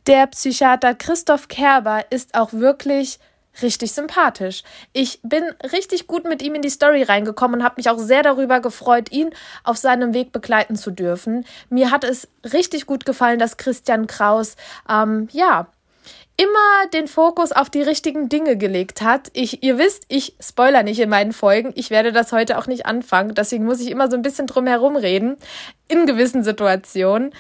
der 0.08 0.26
Psychiater 0.26 0.92
Christoph 0.92 1.46
Kerber, 1.46 2.04
ist 2.10 2.34
auch 2.34 2.52
wirklich 2.52 3.20
richtig 3.62 3.92
sympathisch. 3.92 4.64
Ich 4.92 5.20
bin 5.22 5.44
richtig 5.72 6.08
gut 6.08 6.24
mit 6.24 6.42
ihm 6.42 6.56
in 6.56 6.62
die 6.62 6.68
Story 6.68 7.04
reingekommen 7.04 7.60
und 7.60 7.64
habe 7.64 7.76
mich 7.76 7.88
auch 7.88 7.98
sehr 7.98 8.24
darüber 8.24 8.58
gefreut, 8.58 9.12
ihn 9.12 9.30
auf 9.62 9.76
seinem 9.76 10.12
Weg 10.12 10.32
begleiten 10.32 10.74
zu 10.74 10.90
dürfen. 10.90 11.46
Mir 11.70 11.92
hat 11.92 12.02
es 12.02 12.26
richtig 12.42 12.86
gut 12.86 13.06
gefallen, 13.06 13.38
dass 13.38 13.56
Christian 13.56 14.08
Kraus, 14.08 14.56
ähm, 14.90 15.28
ja, 15.30 15.68
immer 16.36 16.88
den 16.92 17.08
Fokus 17.08 17.52
auf 17.52 17.70
die 17.70 17.82
richtigen 17.82 18.28
Dinge 18.28 18.56
gelegt 18.56 19.02
hat. 19.02 19.30
Ich, 19.32 19.62
ihr 19.62 19.78
wisst, 19.78 20.04
ich 20.08 20.34
spoiler 20.40 20.82
nicht 20.82 21.00
in 21.00 21.08
meinen 21.08 21.32
Folgen. 21.32 21.72
Ich 21.74 21.90
werde 21.90 22.12
das 22.12 22.32
heute 22.32 22.58
auch 22.58 22.66
nicht 22.66 22.86
anfangen. 22.86 23.34
Deswegen 23.34 23.64
muss 23.64 23.80
ich 23.80 23.90
immer 23.90 24.10
so 24.10 24.16
ein 24.16 24.22
bisschen 24.22 24.46
drum 24.46 24.66
herum 24.66 24.96
reden. 24.96 25.36
In 25.88 26.06
gewissen 26.06 26.44
Situationen. 26.44 27.32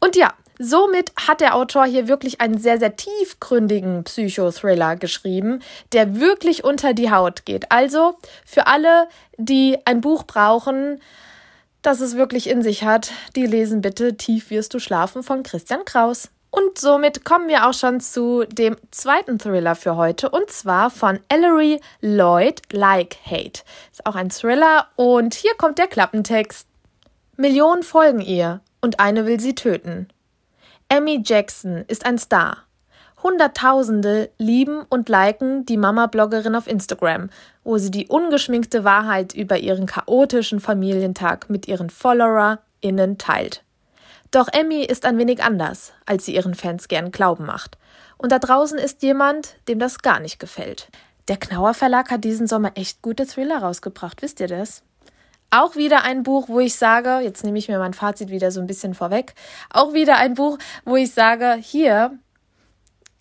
Und 0.00 0.16
ja, 0.16 0.32
Somit 0.58 1.12
hat 1.16 1.40
der 1.40 1.56
Autor 1.56 1.84
hier 1.84 2.06
wirklich 2.06 2.40
einen 2.40 2.58
sehr, 2.58 2.78
sehr 2.78 2.94
tiefgründigen 2.94 4.04
Psychothriller 4.04 4.94
geschrieben, 4.94 5.60
der 5.92 6.20
wirklich 6.20 6.62
unter 6.62 6.94
die 6.94 7.10
Haut 7.10 7.44
geht. 7.44 7.72
Also 7.72 8.14
für 8.46 8.68
alle, 8.68 9.08
die 9.36 9.78
ein 9.84 10.00
Buch 10.00 10.22
brauchen, 10.22 11.00
das 11.82 12.00
es 12.00 12.16
wirklich 12.16 12.48
in 12.48 12.62
sich 12.62 12.84
hat, 12.84 13.10
die 13.34 13.46
lesen 13.46 13.80
bitte 13.80 14.16
Tief 14.16 14.50
wirst 14.50 14.72
du 14.74 14.78
schlafen 14.78 15.24
von 15.24 15.42
Christian 15.42 15.84
Kraus. 15.84 16.30
Und 16.54 16.78
somit 16.78 17.24
kommen 17.24 17.48
wir 17.48 17.66
auch 17.66 17.74
schon 17.74 17.98
zu 17.98 18.44
dem 18.44 18.76
zweiten 18.92 19.40
Thriller 19.40 19.74
für 19.74 19.96
heute 19.96 20.30
und 20.30 20.50
zwar 20.50 20.88
von 20.88 21.18
Ellery 21.28 21.80
Lloyd 22.00 22.62
Like 22.70 23.16
Hate. 23.26 23.62
Ist 23.90 24.06
auch 24.06 24.14
ein 24.14 24.30
Thriller 24.30 24.86
und 24.94 25.34
hier 25.34 25.56
kommt 25.56 25.78
der 25.78 25.88
Klappentext. 25.88 26.68
Millionen 27.36 27.82
folgen 27.82 28.20
ihr 28.20 28.60
und 28.80 29.00
eine 29.00 29.26
will 29.26 29.40
sie 29.40 29.56
töten. 29.56 30.06
Amy 30.88 31.22
Jackson 31.24 31.84
ist 31.88 32.06
ein 32.06 32.18
Star. 32.18 32.58
Hunderttausende 33.20 34.30
lieben 34.38 34.84
und 34.88 35.08
liken 35.08 35.66
die 35.66 35.76
Mama-Bloggerin 35.76 36.54
auf 36.54 36.68
Instagram, 36.68 37.30
wo 37.64 37.78
sie 37.78 37.90
die 37.90 38.06
ungeschminkte 38.06 38.84
Wahrheit 38.84 39.34
über 39.34 39.58
ihren 39.58 39.86
chaotischen 39.86 40.60
Familientag 40.60 41.50
mit 41.50 41.66
ihren 41.66 41.90
FollowerInnen 41.90 43.18
teilt. 43.18 43.64
Doch 44.34 44.48
Emmy 44.52 44.82
ist 44.82 45.04
ein 45.04 45.16
wenig 45.16 45.44
anders, 45.44 45.92
als 46.06 46.24
sie 46.24 46.34
ihren 46.34 46.56
Fans 46.56 46.88
gern 46.88 47.12
glauben 47.12 47.46
macht. 47.46 47.78
Und 48.18 48.32
da 48.32 48.40
draußen 48.40 48.80
ist 48.80 49.04
jemand, 49.04 49.54
dem 49.68 49.78
das 49.78 50.00
gar 50.00 50.18
nicht 50.18 50.40
gefällt. 50.40 50.88
Der 51.28 51.36
Knauer 51.36 51.72
Verlag 51.72 52.10
hat 52.10 52.24
diesen 52.24 52.48
Sommer 52.48 52.72
echt 52.74 53.00
gute 53.00 53.28
Thriller 53.28 53.58
rausgebracht, 53.58 54.22
wisst 54.22 54.40
ihr 54.40 54.48
das? 54.48 54.82
Auch 55.50 55.76
wieder 55.76 56.02
ein 56.02 56.24
Buch, 56.24 56.48
wo 56.48 56.58
ich 56.58 56.74
sage, 56.74 57.20
jetzt 57.22 57.44
nehme 57.44 57.58
ich 57.60 57.68
mir 57.68 57.78
mein 57.78 57.94
Fazit 57.94 58.30
wieder 58.30 58.50
so 58.50 58.58
ein 58.60 58.66
bisschen 58.66 58.94
vorweg, 58.94 59.34
auch 59.70 59.92
wieder 59.92 60.16
ein 60.16 60.34
Buch, 60.34 60.58
wo 60.84 60.96
ich 60.96 61.12
sage, 61.12 61.54
hier, 61.60 62.18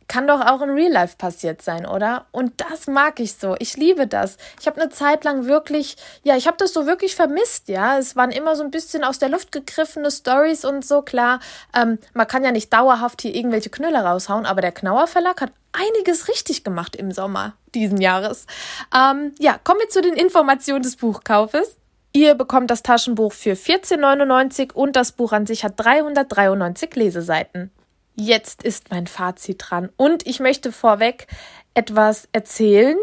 kann 0.07 0.27
doch 0.27 0.41
auch 0.41 0.61
in 0.61 0.69
Real 0.71 0.91
Life 0.91 1.17
passiert 1.17 1.61
sein, 1.61 1.85
oder? 1.85 2.25
Und 2.31 2.53
das 2.69 2.87
mag 2.87 3.19
ich 3.19 3.35
so. 3.35 3.55
Ich 3.59 3.77
liebe 3.77 4.07
das. 4.07 4.37
Ich 4.59 4.67
habe 4.67 4.81
eine 4.81 4.89
Zeit 4.89 5.23
lang 5.23 5.45
wirklich, 5.45 5.97
ja, 6.23 6.35
ich 6.35 6.47
habe 6.47 6.57
das 6.57 6.73
so 6.73 6.85
wirklich 6.85 7.15
vermisst, 7.15 7.69
ja. 7.69 7.97
Es 7.97 8.15
waren 8.15 8.31
immer 8.31 8.55
so 8.55 8.63
ein 8.63 8.71
bisschen 8.71 9.03
aus 9.03 9.19
der 9.19 9.29
Luft 9.29 9.51
gegriffene 9.51 10.11
Stories 10.11 10.65
und 10.65 10.85
so, 10.85 11.01
klar. 11.01 11.39
Ähm, 11.75 11.99
man 12.13 12.27
kann 12.27 12.43
ja 12.43 12.51
nicht 12.51 12.71
dauerhaft 12.73 13.21
hier 13.21 13.35
irgendwelche 13.35 13.69
Knüller 13.69 14.05
raushauen, 14.05 14.45
aber 14.45 14.61
der 14.61 14.71
Knauer 14.71 15.07
Verlag 15.07 15.41
hat 15.41 15.51
einiges 15.71 16.27
richtig 16.27 16.63
gemacht 16.63 16.95
im 16.95 17.11
Sommer 17.11 17.53
diesen 17.73 17.99
Jahres. 17.99 18.45
Ähm, 18.95 19.33
ja, 19.39 19.57
kommen 19.63 19.79
wir 19.79 19.89
zu 19.89 20.01
den 20.01 20.13
Informationen 20.13 20.83
des 20.83 20.95
Buchkaufes. 20.95 21.77
Ihr 22.13 22.35
bekommt 22.35 22.69
das 22.69 22.83
Taschenbuch 22.83 23.33
für 23.33 23.53
14,99 23.53 24.73
und 24.73 24.95
das 24.95 25.13
Buch 25.13 25.31
an 25.31 25.47
sich 25.47 25.63
hat 25.63 25.73
393 25.77 26.95
Leseseiten. 26.95 27.71
Jetzt 28.15 28.63
ist 28.63 28.91
mein 28.91 29.07
Fazit 29.07 29.63
dran 29.67 29.89
und 29.97 30.27
ich 30.27 30.39
möchte 30.39 30.71
vorweg 30.71 31.27
etwas 31.73 32.27
erzählen, 32.31 32.97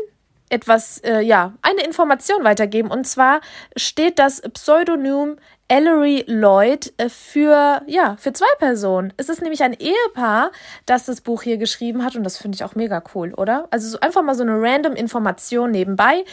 etwas, 0.51 0.99
äh, 0.99 1.21
ja, 1.21 1.55
eine 1.63 1.85
Information 1.85 2.45
weitergeben. 2.45 2.91
Und 2.91 3.07
zwar 3.07 3.41
steht 3.77 4.19
das 4.19 4.43
Pseudonym 4.53 5.37
Ellery 5.69 6.25
Lloyd 6.27 6.93
äh, 6.97 7.09
für, 7.09 7.83
ja, 7.87 8.17
für 8.19 8.33
zwei 8.33 8.53
Personen. 8.59 9.13
Es 9.17 9.29
ist 9.29 9.41
nämlich 9.41 9.63
ein 9.63 9.73
Ehepaar, 9.73 10.51
das 10.87 11.07
das 11.07 11.21
Buch 11.21 11.43
hier 11.43 11.59
geschrieben 11.59 12.05
hat 12.05 12.17
und 12.17 12.25
das 12.25 12.37
finde 12.37 12.57
ich 12.57 12.65
auch 12.65 12.75
mega 12.75 13.03
cool, 13.15 13.33
oder? 13.35 13.69
Also 13.71 13.89
so 13.89 14.01
einfach 14.01 14.23
mal 14.23 14.35
so 14.35 14.43
eine 14.43 14.61
random 14.61 14.95
Information 14.95 15.71
nebenbei. 15.71 16.25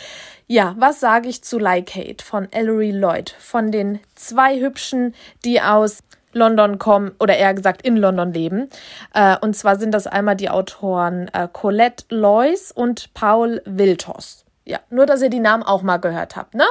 Ja, 0.47 0.75
was 0.79 0.99
sage 0.99 1.29
ich 1.29 1.43
zu 1.43 1.59
Like 1.59 1.93
Hate 1.93 2.25
von 2.25 2.51
Ellery 2.51 2.89
Lloyd? 2.89 3.35
Von 3.37 3.71
den 3.71 3.99
zwei 4.15 4.59
Hübschen, 4.59 5.13
die 5.45 5.61
aus 5.61 5.99
London 6.37 6.79
kommen 6.79 7.11
oder 7.19 7.35
eher 7.35 7.53
gesagt 7.53 7.81
in 7.81 7.97
London 7.97 8.33
leben. 8.33 8.69
Äh, 9.13 9.37
und 9.41 9.55
zwar 9.55 9.77
sind 9.77 9.91
das 9.91 10.07
einmal 10.07 10.35
die 10.35 10.49
Autoren 10.49 11.29
äh, 11.33 11.47
Colette 11.51 12.05
Lois 12.09 12.71
und 12.71 13.13
Paul 13.13 13.61
Wiltos. 13.65 14.45
Ja, 14.65 14.79
nur 14.89 15.05
dass 15.05 15.21
ihr 15.21 15.29
die 15.29 15.39
Namen 15.39 15.63
auch 15.63 15.81
mal 15.81 15.97
gehört 15.97 16.35
habt, 16.35 16.53
ne? 16.53 16.65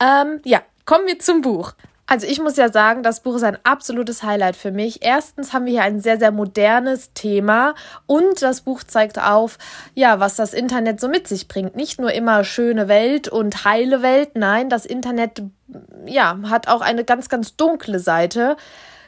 Ähm, 0.00 0.40
ja, 0.44 0.60
kommen 0.86 1.06
wir 1.06 1.18
zum 1.18 1.42
Buch. 1.42 1.74
Also 2.06 2.26
ich 2.26 2.38
muss 2.40 2.56
ja 2.56 2.70
sagen, 2.70 3.02
das 3.02 3.20
Buch 3.20 3.36
ist 3.36 3.44
ein 3.44 3.58
absolutes 3.64 4.22
Highlight 4.22 4.56
für 4.56 4.70
mich. 4.70 5.02
Erstens 5.02 5.52
haben 5.52 5.64
wir 5.64 5.72
hier 5.72 5.82
ein 5.82 6.00
sehr, 6.00 6.18
sehr 6.18 6.32
modernes 6.32 7.14
Thema 7.14 7.74
und 8.06 8.42
das 8.42 8.60
Buch 8.60 8.82
zeigt 8.82 9.18
auf, 9.18 9.56
ja, 9.94 10.20
was 10.20 10.36
das 10.36 10.52
Internet 10.52 11.00
so 11.00 11.08
mit 11.08 11.26
sich 11.26 11.48
bringt. 11.48 11.76
Nicht 11.76 11.98
nur 11.98 12.12
immer 12.12 12.44
schöne 12.44 12.88
Welt 12.88 13.28
und 13.28 13.64
heile 13.64 14.02
Welt, 14.02 14.32
nein, 14.34 14.68
das 14.68 14.84
Internet, 14.84 15.42
ja, 16.04 16.38
hat 16.50 16.68
auch 16.68 16.82
eine 16.82 17.04
ganz, 17.04 17.30
ganz 17.30 17.56
dunkle 17.56 17.98
Seite. 17.98 18.56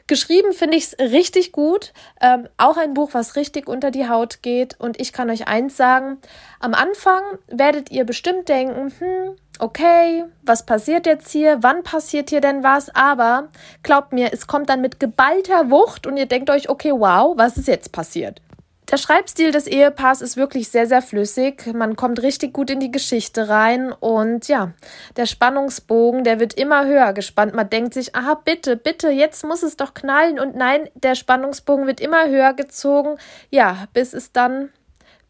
Geschrieben 0.08 0.52
finde 0.52 0.76
ich 0.76 0.84
es 0.84 0.98
richtig 0.98 1.50
gut. 1.50 1.92
Ähm, 2.20 2.48
auch 2.58 2.76
ein 2.76 2.94
Buch, 2.94 3.10
was 3.12 3.34
richtig 3.34 3.68
unter 3.68 3.90
die 3.90 4.08
Haut 4.08 4.40
geht. 4.42 4.78
Und 4.78 5.00
ich 5.00 5.12
kann 5.12 5.30
euch 5.30 5.48
eins 5.48 5.76
sagen. 5.76 6.18
Am 6.60 6.74
Anfang 6.74 7.22
werdet 7.48 7.90
ihr 7.90 8.04
bestimmt 8.04 8.48
denken, 8.48 8.92
hm, 8.98 9.36
okay, 9.58 10.24
was 10.42 10.64
passiert 10.64 11.06
jetzt 11.06 11.30
hier? 11.30 11.58
Wann 11.62 11.82
passiert 11.82 12.30
hier 12.30 12.40
denn 12.40 12.62
was? 12.62 12.94
Aber 12.94 13.48
glaubt 13.82 14.12
mir, 14.12 14.32
es 14.32 14.46
kommt 14.46 14.68
dann 14.68 14.80
mit 14.80 15.00
geballter 15.00 15.70
Wucht 15.70 16.06
und 16.06 16.16
ihr 16.16 16.26
denkt 16.26 16.50
euch, 16.50 16.68
okay, 16.68 16.92
wow, 16.92 17.36
was 17.36 17.56
ist 17.56 17.66
jetzt 17.66 17.90
passiert? 17.90 18.40
Der 18.90 18.98
Schreibstil 18.98 19.50
des 19.50 19.66
Ehepaars 19.66 20.20
ist 20.20 20.36
wirklich 20.36 20.68
sehr, 20.68 20.86
sehr 20.86 21.02
flüssig. 21.02 21.66
Man 21.74 21.96
kommt 21.96 22.22
richtig 22.22 22.52
gut 22.52 22.70
in 22.70 22.78
die 22.78 22.92
Geschichte 22.92 23.48
rein 23.48 23.92
und 23.92 24.46
ja, 24.46 24.74
der 25.16 25.26
Spannungsbogen, 25.26 26.22
der 26.22 26.38
wird 26.38 26.54
immer 26.54 26.86
höher 26.86 27.12
gespannt. 27.12 27.52
Man 27.52 27.68
denkt 27.68 27.94
sich, 27.94 28.14
aha, 28.14 28.40
bitte, 28.44 28.76
bitte, 28.76 29.10
jetzt 29.10 29.44
muss 29.44 29.64
es 29.64 29.76
doch 29.76 29.92
knallen 29.92 30.38
und 30.38 30.54
nein, 30.54 30.88
der 30.94 31.16
Spannungsbogen 31.16 31.88
wird 31.88 32.00
immer 32.00 32.28
höher 32.28 32.54
gezogen. 32.54 33.18
Ja, 33.50 33.88
bis 33.92 34.12
es 34.12 34.30
dann, 34.30 34.68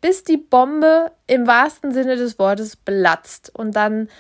bis 0.02 0.22
die 0.22 0.36
Bombe 0.36 1.12
im 1.26 1.46
wahrsten 1.46 1.92
Sinne 1.92 2.16
des 2.16 2.38
Wortes 2.38 2.76
platzt 2.76 3.50
und 3.54 3.75
dann 3.75 4.10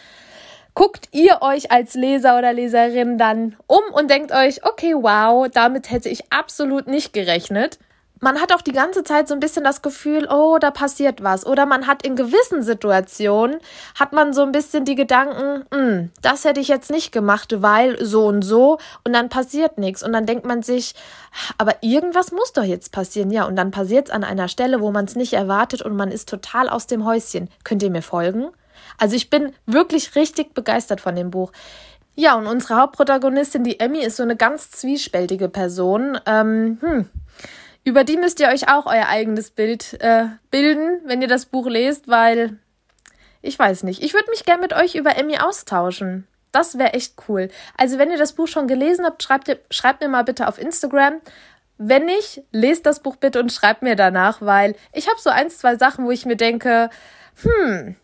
guckt 0.72 1.10
ihr 1.12 1.42
euch 1.42 1.70
als 1.70 1.92
Leser 1.92 2.38
oder 2.38 2.54
Leserin 2.54 3.18
dann 3.18 3.56
um 3.66 3.82
und 3.92 4.08
denkt 4.08 4.32
euch, 4.32 4.64
okay, 4.64 4.94
wow, 4.94 5.46
damit 5.52 5.90
hätte 5.90 6.08
ich 6.08 6.32
absolut 6.32 6.86
nicht 6.86 7.12
gerechnet 7.12 7.78
man 8.20 8.40
hat 8.40 8.52
auch 8.52 8.62
die 8.62 8.72
ganze 8.72 9.04
Zeit 9.04 9.28
so 9.28 9.34
ein 9.34 9.40
bisschen 9.40 9.64
das 9.64 9.82
Gefühl, 9.82 10.26
oh, 10.30 10.58
da 10.58 10.70
passiert 10.70 11.22
was. 11.22 11.46
Oder 11.46 11.66
man 11.66 11.86
hat 11.86 12.04
in 12.04 12.16
gewissen 12.16 12.62
Situationen, 12.62 13.58
hat 13.94 14.12
man 14.12 14.32
so 14.32 14.42
ein 14.42 14.52
bisschen 14.52 14.84
die 14.84 14.94
Gedanken, 14.94 15.64
hm, 15.72 16.10
das 16.22 16.44
hätte 16.44 16.60
ich 16.60 16.68
jetzt 16.68 16.90
nicht 16.90 17.12
gemacht, 17.12 17.62
weil 17.62 18.02
so 18.04 18.26
und 18.26 18.42
so. 18.42 18.78
Und 19.04 19.12
dann 19.12 19.28
passiert 19.28 19.76
nichts. 19.78 20.02
Und 20.02 20.12
dann 20.12 20.24
denkt 20.24 20.46
man 20.46 20.62
sich, 20.62 20.94
aber 21.58 21.74
irgendwas 21.82 22.32
muss 22.32 22.52
doch 22.52 22.64
jetzt 22.64 22.90
passieren. 22.90 23.30
Ja, 23.30 23.44
und 23.44 23.56
dann 23.56 23.70
passiert 23.70 24.08
es 24.08 24.14
an 24.14 24.24
einer 24.24 24.48
Stelle, 24.48 24.80
wo 24.80 24.90
man 24.90 25.04
es 25.04 25.14
nicht 25.14 25.34
erwartet 25.34 25.82
und 25.82 25.94
man 25.94 26.10
ist 26.10 26.28
total 26.28 26.70
aus 26.70 26.86
dem 26.86 27.04
Häuschen. 27.04 27.50
Könnt 27.64 27.82
ihr 27.82 27.90
mir 27.90 28.02
folgen? 28.02 28.48
Also 28.98 29.14
ich 29.14 29.28
bin 29.28 29.52
wirklich 29.66 30.14
richtig 30.14 30.54
begeistert 30.54 31.02
von 31.02 31.14
dem 31.14 31.30
Buch. 31.30 31.52
Ja, 32.14 32.34
und 32.36 32.46
unsere 32.46 32.76
Hauptprotagonistin, 32.76 33.62
die 33.62 33.78
Emmy, 33.78 33.98
ist 33.98 34.16
so 34.16 34.22
eine 34.22 34.36
ganz 34.36 34.70
zwiespältige 34.70 35.50
Person. 35.50 36.18
Ähm, 36.24 36.78
hm 36.80 37.10
über 37.86 38.02
die 38.02 38.16
müsst 38.16 38.40
ihr 38.40 38.48
euch 38.48 38.68
auch 38.68 38.86
euer 38.86 39.06
eigenes 39.06 39.52
Bild 39.52 40.00
äh, 40.02 40.26
bilden, 40.50 41.00
wenn 41.04 41.22
ihr 41.22 41.28
das 41.28 41.46
Buch 41.46 41.68
lest, 41.68 42.08
weil 42.08 42.58
ich 43.42 43.56
weiß 43.56 43.84
nicht. 43.84 44.02
Ich 44.02 44.12
würde 44.12 44.28
mich 44.28 44.44
gern 44.44 44.60
mit 44.60 44.72
euch 44.72 44.96
über 44.96 45.16
Emmy 45.16 45.38
austauschen. 45.38 46.26
Das 46.50 46.78
wäre 46.78 46.94
echt 46.94 47.14
cool. 47.28 47.48
Also, 47.76 47.96
wenn 47.96 48.10
ihr 48.10 48.18
das 48.18 48.32
Buch 48.32 48.48
schon 48.48 48.66
gelesen 48.66 49.04
habt, 49.04 49.22
schreibt, 49.22 49.46
ihr, 49.46 49.60
schreibt 49.70 50.00
mir 50.00 50.08
mal 50.08 50.24
bitte 50.24 50.48
auf 50.48 50.58
Instagram. 50.58 51.20
Wenn 51.78 52.06
nicht, 52.06 52.42
lest 52.50 52.86
das 52.86 53.00
Buch 53.00 53.16
bitte 53.16 53.38
und 53.38 53.52
schreibt 53.52 53.82
mir 53.82 53.94
danach, 53.94 54.42
weil 54.42 54.74
ich 54.92 55.08
habe 55.08 55.20
so 55.20 55.30
ein, 55.30 55.48
zwei 55.48 55.76
Sachen, 55.76 56.06
wo 56.06 56.10
ich 56.10 56.26
mir 56.26 56.36
denke, 56.36 56.90
hm, 57.42 57.94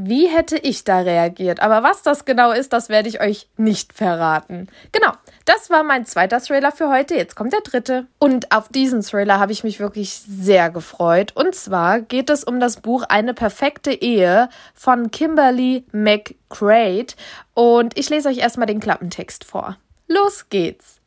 wie 0.00 0.26
hätte 0.26 0.56
ich 0.56 0.84
da 0.84 1.00
reagiert? 1.00 1.60
Aber 1.60 1.82
was 1.82 2.02
das 2.02 2.24
genau 2.24 2.52
ist, 2.52 2.72
das 2.72 2.88
werde 2.88 3.08
ich 3.08 3.20
euch 3.20 3.48
nicht 3.56 3.92
verraten. 3.92 4.68
Genau, 4.92 5.12
das 5.44 5.70
war 5.70 5.82
mein 5.82 6.06
zweiter 6.06 6.40
Thriller 6.40 6.72
für 6.72 6.88
heute. 6.88 7.16
Jetzt 7.16 7.34
kommt 7.34 7.52
der 7.52 7.62
dritte. 7.62 8.06
Und 8.18 8.52
auf 8.52 8.68
diesen 8.68 9.02
Thriller 9.02 9.40
habe 9.40 9.52
ich 9.52 9.64
mich 9.64 9.80
wirklich 9.80 10.12
sehr 10.14 10.70
gefreut. 10.70 11.32
Und 11.34 11.54
zwar 11.54 12.00
geht 12.00 12.30
es 12.30 12.44
um 12.44 12.60
das 12.60 12.80
Buch 12.80 13.04
Eine 13.08 13.34
perfekte 13.34 13.92
Ehe 13.92 14.48
von 14.74 15.10
Kimberly 15.10 15.84
McCrae. 15.92 17.06
Und 17.54 17.98
ich 17.98 18.08
lese 18.08 18.28
euch 18.28 18.38
erstmal 18.38 18.66
den 18.66 18.80
Klappentext 18.80 19.44
vor. 19.44 19.76
Los 20.06 20.48
geht's. 20.48 21.00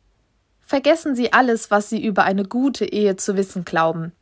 Vergessen 0.60 1.15
Sie 1.15 1.33
alles, 1.33 1.71
was 1.71 1.89
Sie 1.89 2.03
über 2.03 2.24
eine 2.24 2.43
gute 2.43 2.86
Ehe 2.86 3.15
zu 3.15 3.36
wissen 3.36 3.65
glauben. 3.65 4.13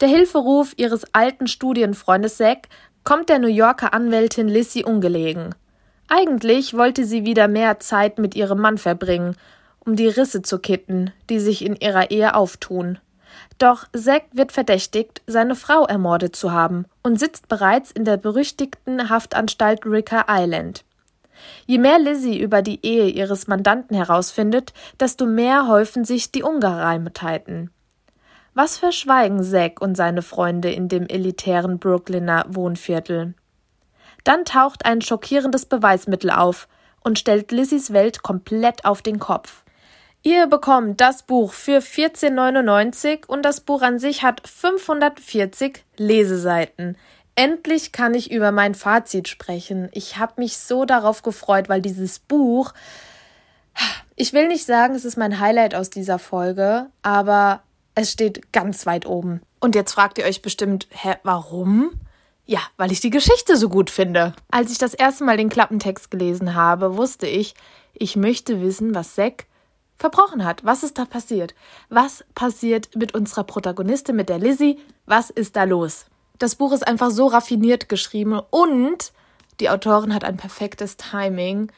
Der 0.00 0.08
Hilferuf 0.08 0.72
ihres 0.78 1.04
alten 1.12 1.46
Studienfreundes 1.46 2.38
Zack 2.38 2.68
kommt 3.04 3.28
der 3.28 3.38
New 3.38 3.48
Yorker 3.48 3.94
Anwältin 3.94 4.48
Lissy 4.48 4.84
ungelegen. 4.84 5.54
Eigentlich 6.08 6.74
wollte 6.74 7.04
sie 7.04 7.24
wieder 7.24 7.48
mehr 7.48 7.78
Zeit 7.78 8.18
mit 8.18 8.34
ihrem 8.34 8.60
Mann 8.60 8.78
verbringen, 8.78 9.36
um 9.84 9.96
die 9.96 10.08
Risse 10.08 10.42
zu 10.42 10.58
kitten, 10.58 11.12
die 11.28 11.38
sich 11.38 11.64
in 11.64 11.76
ihrer 11.76 12.10
Ehe 12.10 12.34
auftun. 12.34 12.98
Doch 13.58 13.86
Zack 13.92 14.24
wird 14.32 14.52
verdächtigt, 14.52 15.22
seine 15.26 15.54
Frau 15.54 15.84
ermordet 15.84 16.34
zu 16.34 16.52
haben 16.52 16.86
und 17.02 17.18
sitzt 17.18 17.48
bereits 17.48 17.90
in 17.90 18.04
der 18.04 18.16
berüchtigten 18.16 19.08
Haftanstalt 19.08 19.86
Ricker 19.86 20.26
Island. 20.28 20.84
Je 21.66 21.78
mehr 21.78 21.98
Lizzie 21.98 22.38
über 22.38 22.62
die 22.62 22.84
Ehe 22.84 23.08
ihres 23.08 23.46
Mandanten 23.46 23.96
herausfindet, 23.96 24.72
desto 24.98 25.26
mehr 25.26 25.68
häufen 25.68 26.04
sich 26.04 26.32
die 26.32 26.42
Ungereimtheiten. 26.42 27.70
Was 28.54 28.78
verschweigen 28.78 29.42
Zack 29.44 29.80
und 29.80 29.96
seine 29.96 30.22
Freunde 30.22 30.72
in 30.72 30.88
dem 30.88 31.06
elitären 31.06 31.78
Brooklyner 31.78 32.46
Wohnviertel? 32.48 33.34
Dann 34.24 34.44
taucht 34.44 34.84
ein 34.84 35.00
schockierendes 35.00 35.66
Beweismittel 35.66 36.30
auf 36.30 36.68
und 37.02 37.18
stellt 37.18 37.52
Lizzies 37.52 37.92
Welt 37.92 38.22
komplett 38.22 38.84
auf 38.84 39.02
den 39.02 39.18
Kopf. 39.18 39.62
Ihr 40.22 40.48
bekommt 40.48 41.00
das 41.00 41.22
Buch 41.22 41.52
für 41.52 41.78
14,99 41.78 43.26
und 43.26 43.42
das 43.42 43.60
Buch 43.60 43.80
an 43.80 43.98
sich 43.98 44.22
hat 44.22 44.46
540 44.46 45.84
Leseseiten. 45.96 46.98
Endlich 47.36 47.92
kann 47.92 48.12
ich 48.12 48.30
über 48.30 48.52
mein 48.52 48.74
Fazit 48.74 49.28
sprechen. 49.28 49.88
Ich 49.92 50.18
habe 50.18 50.34
mich 50.36 50.58
so 50.58 50.84
darauf 50.84 51.22
gefreut, 51.22 51.70
weil 51.70 51.80
dieses 51.80 52.18
Buch, 52.18 52.74
ich 54.14 54.34
will 54.34 54.48
nicht 54.48 54.66
sagen, 54.66 54.94
es 54.94 55.06
ist 55.06 55.16
mein 55.16 55.40
Highlight 55.40 55.74
aus 55.74 55.88
dieser 55.88 56.18
Folge, 56.18 56.88
aber 57.02 57.62
es 58.00 58.12
steht 58.12 58.50
ganz 58.52 58.86
weit 58.86 59.04
oben. 59.04 59.42
Und 59.60 59.74
jetzt 59.74 59.92
fragt 59.92 60.16
ihr 60.16 60.24
euch 60.24 60.40
bestimmt, 60.40 60.88
hä, 60.90 61.16
warum? 61.22 61.90
Ja, 62.46 62.60
weil 62.78 62.90
ich 62.92 63.00
die 63.00 63.10
Geschichte 63.10 63.58
so 63.58 63.68
gut 63.68 63.90
finde. 63.90 64.32
Als 64.50 64.72
ich 64.72 64.78
das 64.78 64.94
erste 64.94 65.24
Mal 65.24 65.36
den 65.36 65.50
Klappentext 65.50 66.10
gelesen 66.10 66.54
habe, 66.54 66.96
wusste 66.96 67.26
ich, 67.26 67.54
ich 67.92 68.16
möchte 68.16 68.62
wissen, 68.62 68.94
was 68.94 69.16
Zack 69.16 69.44
verbrochen 69.98 70.46
hat. 70.46 70.64
Was 70.64 70.82
ist 70.82 70.96
da 70.96 71.04
passiert? 71.04 71.54
Was 71.90 72.24
passiert 72.34 72.88
mit 72.96 73.14
unserer 73.14 73.44
Protagonistin, 73.44 74.16
mit 74.16 74.30
der 74.30 74.38
Lizzie? 74.38 74.78
Was 75.04 75.28
ist 75.28 75.56
da 75.56 75.64
los? 75.64 76.06
Das 76.38 76.54
Buch 76.54 76.72
ist 76.72 76.86
einfach 76.86 77.10
so 77.10 77.26
raffiniert 77.26 77.90
geschrieben 77.90 78.40
und 78.48 79.12
die 79.60 79.68
Autorin 79.68 80.14
hat 80.14 80.24
ein 80.24 80.38
perfektes 80.38 80.96
Timing, 80.96 81.70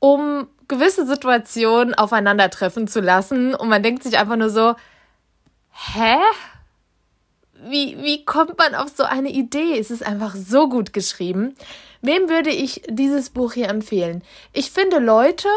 um 0.00 0.48
gewisse 0.66 1.06
Situationen 1.06 1.94
aufeinandertreffen 1.94 2.88
zu 2.88 3.00
lassen. 3.00 3.54
Und 3.54 3.68
man 3.68 3.84
denkt 3.84 4.02
sich 4.02 4.18
einfach 4.18 4.34
nur 4.34 4.50
so, 4.50 4.74
hä? 5.76 6.18
Wie, 7.68 7.96
wie 8.02 8.24
kommt 8.24 8.58
man 8.58 8.74
auf 8.74 8.90
so 8.94 9.04
eine 9.04 9.30
Idee? 9.30 9.78
Es 9.78 9.90
ist 9.90 10.04
einfach 10.04 10.34
so 10.36 10.68
gut 10.68 10.92
geschrieben. 10.92 11.54
Wem 12.02 12.28
würde 12.28 12.50
ich 12.50 12.82
dieses 12.88 13.30
Buch 13.30 13.54
hier 13.54 13.68
empfehlen? 13.68 14.22
Ich 14.52 14.70
finde 14.70 14.98
Leute, 14.98 15.48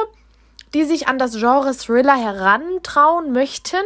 die 0.73 0.85
sich 0.85 1.07
an 1.07 1.19
das 1.19 1.37
Genre 1.37 1.75
Thriller 1.75 2.15
herantrauen 2.15 3.31
möchten, 3.31 3.83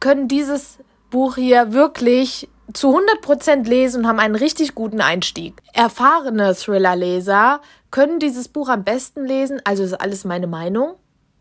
können 0.00 0.28
dieses 0.28 0.78
Buch 1.10 1.36
hier 1.36 1.72
wirklich 1.72 2.48
zu 2.72 2.96
100% 2.96 3.68
lesen 3.68 4.02
und 4.02 4.08
haben 4.08 4.18
einen 4.18 4.34
richtig 4.34 4.74
guten 4.74 5.00
Einstieg. 5.00 5.54
Erfahrene 5.72 6.54
Thriller-Leser 6.54 7.60
können 7.90 8.18
dieses 8.18 8.48
Buch 8.48 8.68
am 8.68 8.82
besten 8.82 9.24
lesen, 9.24 9.60
also 9.64 9.82
ist 9.82 9.94
alles 9.94 10.24
meine 10.24 10.46
Meinung 10.46 10.94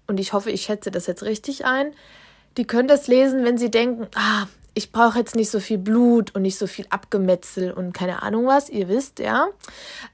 und 0.07 0.19
ich 0.19 0.33
hoffe, 0.33 0.51
ich 0.51 0.63
schätze 0.63 0.91
das 0.91 1.07
jetzt 1.07 1.23
richtig 1.23 1.65
ein. 1.65 1.93
Die 2.57 2.65
können 2.65 2.87
das 2.87 3.07
lesen, 3.07 3.45
wenn 3.45 3.57
sie 3.57 3.71
denken, 3.71 4.07
ah, 4.15 4.47
ich 4.73 4.91
brauche 4.91 5.19
jetzt 5.19 5.35
nicht 5.35 5.51
so 5.51 5.59
viel 5.59 5.77
Blut 5.77 6.33
und 6.33 6.43
nicht 6.43 6.57
so 6.57 6.65
viel 6.65 6.85
Abgemetzel 6.89 7.71
und 7.71 7.93
keine 7.93 8.23
Ahnung 8.23 8.47
was, 8.47 8.69
ihr 8.69 8.87
wisst, 8.87 9.19
ja. 9.19 9.47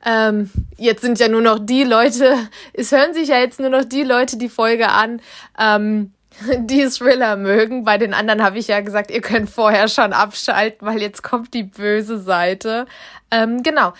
Ähm, 0.03 0.49
jetzt 0.77 1.01
sind 1.01 1.19
ja 1.19 1.27
nur 1.27 1.41
noch 1.41 1.59
die 1.59 1.83
Leute, 1.83 2.35
es 2.73 2.91
hören 2.91 3.13
sich 3.13 3.29
ja 3.29 3.39
jetzt 3.39 3.59
nur 3.59 3.69
noch 3.69 3.85
die 3.85 4.03
Leute 4.03 4.37
die 4.37 4.49
Folge 4.49 4.89
an, 4.89 5.21
ähm, 5.59 6.11
die 6.59 6.87
Thriller 6.87 7.35
mögen. 7.35 7.83
Bei 7.83 7.97
den 7.97 8.13
anderen 8.13 8.43
habe 8.43 8.57
ich 8.57 8.67
ja 8.67 8.81
gesagt, 8.81 9.11
ihr 9.11 9.21
könnt 9.21 9.49
vorher 9.49 9.87
schon 9.87 10.13
abschalten, 10.13 10.87
weil 10.87 11.01
jetzt 11.01 11.21
kommt 11.21 11.53
die 11.53 11.63
böse 11.63 12.19
Seite. 12.19 12.87
Ähm, 13.29 13.61
genau. 13.61 13.93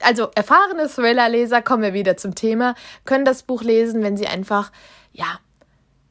Also 0.00 0.28
erfahrene 0.34 0.88
Thriller-Leser, 0.88 1.62
kommen 1.62 1.82
wir 1.82 1.94
wieder 1.94 2.16
zum 2.16 2.34
Thema, 2.34 2.74
können 3.04 3.24
das 3.24 3.42
Buch 3.44 3.62
lesen, 3.62 4.02
wenn 4.02 4.16
sie 4.16 4.26
einfach, 4.26 4.72
ja, 5.12 5.38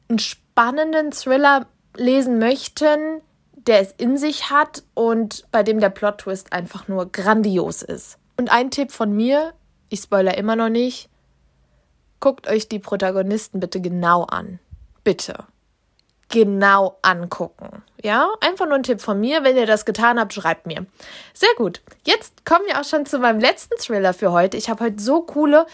einen 0.08 0.18
spannenden 0.18 1.10
Thriller 1.10 1.66
lesen 1.96 2.38
möchten, 2.38 3.20
der 3.66 3.80
es 3.80 3.92
in 3.92 4.16
sich 4.16 4.50
hat 4.50 4.82
und 4.94 5.44
bei 5.52 5.62
dem 5.62 5.80
der 5.80 5.90
Plot-Twist 5.90 6.52
einfach 6.52 6.88
nur 6.88 7.10
grandios 7.10 7.82
ist. 7.82 8.18
Und 8.36 8.50
ein 8.50 8.70
Tipp 8.70 8.92
von 8.92 9.12
mir, 9.12 9.52
ich 9.88 10.00
spoiler 10.00 10.36
immer 10.36 10.56
noch 10.56 10.68
nicht, 10.68 11.08
guckt 12.20 12.48
euch 12.48 12.68
die 12.68 12.78
Protagonisten 12.78 13.60
bitte 13.60 13.80
genau 13.80 14.24
an. 14.24 14.58
Bitte. 15.04 15.44
Genau 16.28 16.96
angucken. 17.02 17.82
Ja, 18.02 18.30
einfach 18.40 18.64
nur 18.64 18.76
ein 18.76 18.84
Tipp 18.84 19.02
von 19.02 19.20
mir. 19.20 19.44
Wenn 19.44 19.56
ihr 19.56 19.66
das 19.66 19.84
getan 19.84 20.18
habt, 20.18 20.32
schreibt 20.32 20.66
mir. 20.66 20.86
Sehr 21.34 21.54
gut. 21.56 21.82
Jetzt 22.04 22.46
kommen 22.46 22.64
wir 22.66 22.80
auch 22.80 22.84
schon 22.84 23.04
zu 23.04 23.18
meinem 23.18 23.38
letzten 23.38 23.76
Thriller 23.78 24.14
für 24.14 24.32
heute. 24.32 24.56
Ich 24.56 24.70
habe 24.70 24.84
heute 24.84 25.02
so 25.02 25.22
coole, 25.22 25.66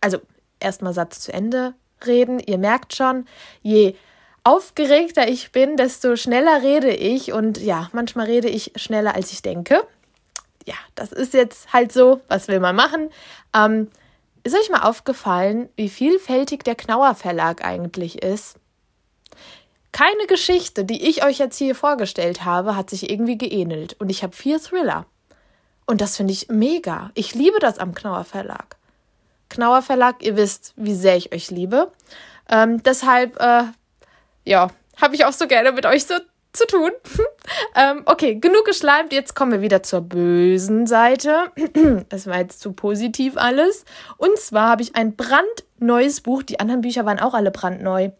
also 0.00 0.18
erstmal 0.60 0.92
Satz 0.92 1.20
zu 1.20 1.32
Ende 1.32 1.74
reden. 2.06 2.40
Ihr 2.40 2.58
merkt 2.58 2.94
schon, 2.94 3.26
je 3.62 3.94
aufgeregter 4.44 5.28
ich 5.28 5.52
bin, 5.52 5.76
desto 5.76 6.16
schneller 6.16 6.62
rede 6.62 6.94
ich. 6.94 7.32
Und 7.32 7.58
ja, 7.58 7.88
manchmal 7.92 8.26
rede 8.26 8.48
ich 8.48 8.72
schneller, 8.76 9.14
als 9.14 9.32
ich 9.32 9.42
denke. 9.42 9.86
Ja, 10.66 10.74
das 10.94 11.12
ist 11.12 11.34
jetzt 11.34 11.72
halt 11.72 11.92
so. 11.92 12.20
Was 12.28 12.48
will 12.48 12.60
man 12.60 12.76
machen? 12.76 13.10
Ähm, 13.54 13.88
ist 14.44 14.56
euch 14.56 14.70
mal 14.70 14.82
aufgefallen, 14.82 15.68
wie 15.76 15.88
vielfältig 15.88 16.64
der 16.64 16.74
Knauer 16.74 17.14
Verlag 17.14 17.64
eigentlich 17.64 18.22
ist? 18.22 18.56
Keine 19.92 20.26
Geschichte, 20.26 20.84
die 20.84 21.08
ich 21.08 21.24
euch 21.24 21.38
jetzt 21.38 21.58
hier 21.58 21.74
vorgestellt 21.74 22.44
habe, 22.44 22.76
hat 22.76 22.90
sich 22.90 23.10
irgendwie 23.10 23.36
geähnelt. 23.36 23.94
Und 23.98 24.08
ich 24.08 24.22
habe 24.22 24.34
vier 24.34 24.60
Thriller. 24.60 25.06
Und 25.86 26.00
das 26.00 26.16
finde 26.16 26.32
ich 26.32 26.48
mega. 26.48 27.10
Ich 27.14 27.34
liebe 27.34 27.58
das 27.60 27.78
am 27.78 27.94
Knauer 27.94 28.24
Verlag. 28.24 28.76
Knauer 29.50 29.82
Verlag, 29.82 30.22
ihr 30.22 30.36
wisst, 30.36 30.72
wie 30.76 30.94
sehr 30.94 31.16
ich 31.16 31.32
euch 31.34 31.50
liebe. 31.50 31.92
Ähm, 32.48 32.82
deshalb 32.82 33.38
äh, 33.38 33.64
ja, 34.44 34.68
habe 35.00 35.14
ich 35.14 35.24
auch 35.24 35.32
so 35.32 35.46
gerne 35.46 35.72
mit 35.72 35.86
euch 35.86 36.04
so 36.04 36.14
zu 36.52 36.66
tun. 36.66 36.90
ähm, 37.76 38.02
okay, 38.06 38.34
genug 38.34 38.64
geschleimt. 38.64 39.12
Jetzt 39.12 39.34
kommen 39.34 39.52
wir 39.52 39.60
wieder 39.62 39.82
zur 39.82 40.02
bösen 40.02 40.86
Seite. 40.86 41.50
das 42.08 42.26
war 42.26 42.38
jetzt 42.38 42.60
zu 42.60 42.72
positiv 42.72 43.36
alles. 43.36 43.84
Und 44.18 44.38
zwar 44.38 44.68
habe 44.68 44.82
ich 44.82 44.94
ein 44.94 45.16
brandneues 45.16 46.20
Buch. 46.20 46.42
Die 46.42 46.60
anderen 46.60 46.82
Bücher 46.82 47.06
waren 47.06 47.20
auch 47.20 47.34
alle 47.34 47.50
brandneu. 47.50 48.10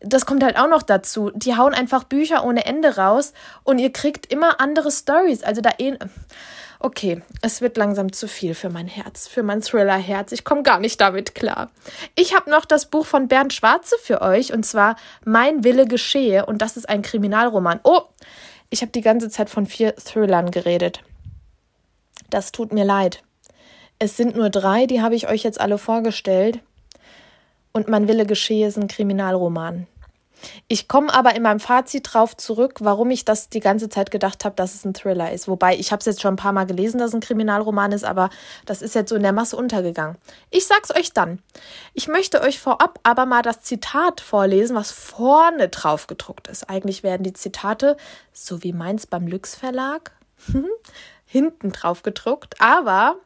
Das 0.00 0.26
kommt 0.26 0.42
halt 0.42 0.56
auch 0.58 0.68
noch 0.68 0.82
dazu. 0.82 1.30
Die 1.34 1.56
hauen 1.56 1.74
einfach 1.74 2.04
Bücher 2.04 2.44
ohne 2.44 2.64
Ende 2.64 2.96
raus 2.96 3.32
und 3.62 3.78
ihr 3.78 3.92
kriegt 3.92 4.32
immer 4.32 4.60
andere 4.60 4.90
Stories. 4.90 5.42
Also 5.44 5.60
da 5.60 5.70
eh 5.78 5.96
okay, 6.82 7.22
es 7.40 7.60
wird 7.60 7.76
langsam 7.76 8.12
zu 8.12 8.28
viel 8.28 8.54
für 8.54 8.68
mein 8.68 8.88
Herz, 8.88 9.28
für 9.28 9.42
mein 9.42 9.62
Thriller-Herz. 9.62 10.32
Ich 10.32 10.44
komme 10.44 10.62
gar 10.62 10.80
nicht 10.80 11.00
damit 11.00 11.34
klar. 11.34 11.70
Ich 12.14 12.34
habe 12.34 12.50
noch 12.50 12.64
das 12.64 12.86
Buch 12.86 13.06
von 13.06 13.28
Bernd 13.28 13.52
Schwarze 13.52 13.96
für 14.02 14.20
euch 14.20 14.52
und 14.52 14.64
zwar 14.64 14.96
Mein 15.24 15.64
Wille 15.64 15.86
geschehe 15.86 16.46
und 16.46 16.58
das 16.58 16.76
ist 16.76 16.88
ein 16.88 17.02
Kriminalroman. 17.02 17.80
Oh, 17.84 18.02
ich 18.70 18.82
habe 18.82 18.92
die 18.92 19.00
ganze 19.00 19.28
Zeit 19.30 19.50
von 19.50 19.66
vier 19.66 19.94
Thrillern 19.96 20.50
geredet. 20.50 21.02
Das 22.30 22.52
tut 22.52 22.72
mir 22.72 22.84
leid. 22.84 23.22
Es 23.98 24.16
sind 24.16 24.34
nur 24.34 24.50
drei, 24.50 24.86
die 24.86 25.00
habe 25.00 25.14
ich 25.14 25.28
euch 25.28 25.42
jetzt 25.44 25.60
alle 25.60 25.78
vorgestellt. 25.78 26.60
Und 27.72 27.88
Mein 27.88 28.08
Wille 28.08 28.26
geschehe 28.26 28.66
ist 28.66 28.76
ein 28.76 28.88
Kriminalroman. 28.88 29.86
Ich 30.68 30.88
komme 30.88 31.12
aber 31.12 31.34
in 31.34 31.42
meinem 31.42 31.60
Fazit 31.60 32.12
drauf 32.12 32.36
zurück, 32.36 32.78
warum 32.80 33.10
ich 33.10 33.24
das 33.24 33.48
die 33.48 33.60
ganze 33.60 33.88
Zeit 33.88 34.10
gedacht 34.10 34.44
habe, 34.44 34.54
dass 34.56 34.74
es 34.74 34.84
ein 34.84 34.94
Thriller 34.94 35.32
ist. 35.32 35.48
Wobei 35.48 35.76
ich 35.76 35.92
habe 35.92 36.00
es 36.00 36.06
jetzt 36.06 36.20
schon 36.20 36.34
ein 36.34 36.36
paar 36.36 36.52
Mal 36.52 36.66
gelesen, 36.66 36.98
dass 36.98 37.08
es 37.08 37.14
ein 37.14 37.20
Kriminalroman 37.20 37.92
ist, 37.92 38.04
aber 38.04 38.30
das 38.66 38.82
ist 38.82 38.94
jetzt 38.94 39.10
so 39.10 39.16
in 39.16 39.22
der 39.22 39.32
Masse 39.32 39.56
untergegangen. 39.56 40.16
Ich 40.50 40.66
sag's 40.66 40.94
euch 40.94 41.12
dann. 41.12 41.40
Ich 41.94 42.08
möchte 42.08 42.40
euch 42.40 42.58
vorab 42.58 42.98
aber 43.02 43.26
mal 43.26 43.42
das 43.42 43.62
Zitat 43.62 44.20
vorlesen, 44.20 44.76
was 44.76 44.92
vorne 44.92 45.68
drauf 45.68 46.06
gedruckt 46.06 46.48
ist. 46.48 46.68
Eigentlich 46.68 47.02
werden 47.02 47.22
die 47.22 47.32
Zitate, 47.32 47.96
so 48.32 48.62
wie 48.62 48.72
meins 48.72 49.06
beim 49.06 49.26
Lüx 49.26 49.54
Verlag, 49.54 50.12
hinten 51.26 51.72
drauf 51.72 52.02
gedruckt, 52.02 52.60
aber 52.60 53.16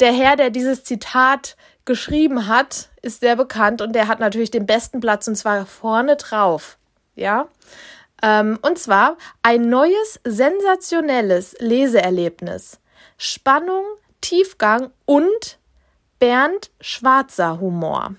der 0.00 0.12
Herr, 0.12 0.36
der 0.36 0.50
dieses 0.50 0.82
Zitat 0.84 1.56
geschrieben 1.90 2.46
hat, 2.46 2.88
ist 3.02 3.18
sehr 3.18 3.34
bekannt 3.34 3.82
und 3.82 3.94
der 3.94 4.06
hat 4.06 4.20
natürlich 4.20 4.52
den 4.52 4.64
besten 4.64 5.00
Platz 5.00 5.26
und 5.26 5.34
zwar 5.34 5.66
vorne 5.66 6.14
drauf. 6.14 6.78
Ja. 7.16 7.48
Ähm, 8.22 8.60
und 8.62 8.78
zwar 8.78 9.16
ein 9.42 9.68
neues, 9.68 10.20
sensationelles 10.22 11.56
Leseerlebnis. 11.58 12.78
Spannung, 13.18 13.84
Tiefgang 14.20 14.92
und 15.04 15.58
Bernd 16.20 16.70
Schwarzer 16.80 17.58
Humor. 17.58 18.14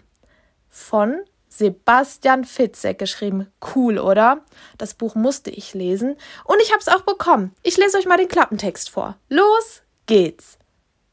Von 0.67 1.21
Sebastian 1.47 2.43
Fitzek 2.43 2.99
geschrieben. 2.99 3.53
Cool, 3.73 3.99
oder? 3.99 4.41
Das 4.77 4.95
Buch 4.95 5.15
musste 5.15 5.49
ich 5.49 5.73
lesen 5.73 6.17
und 6.43 6.61
ich 6.61 6.71
habe 6.71 6.81
es 6.81 6.89
auch 6.89 7.03
bekommen. 7.03 7.55
Ich 7.63 7.77
lese 7.77 7.97
euch 7.97 8.05
mal 8.05 8.17
den 8.17 8.27
Klappentext 8.27 8.89
vor. 8.89 9.15
Los 9.29 9.81
geht's. 10.07 10.57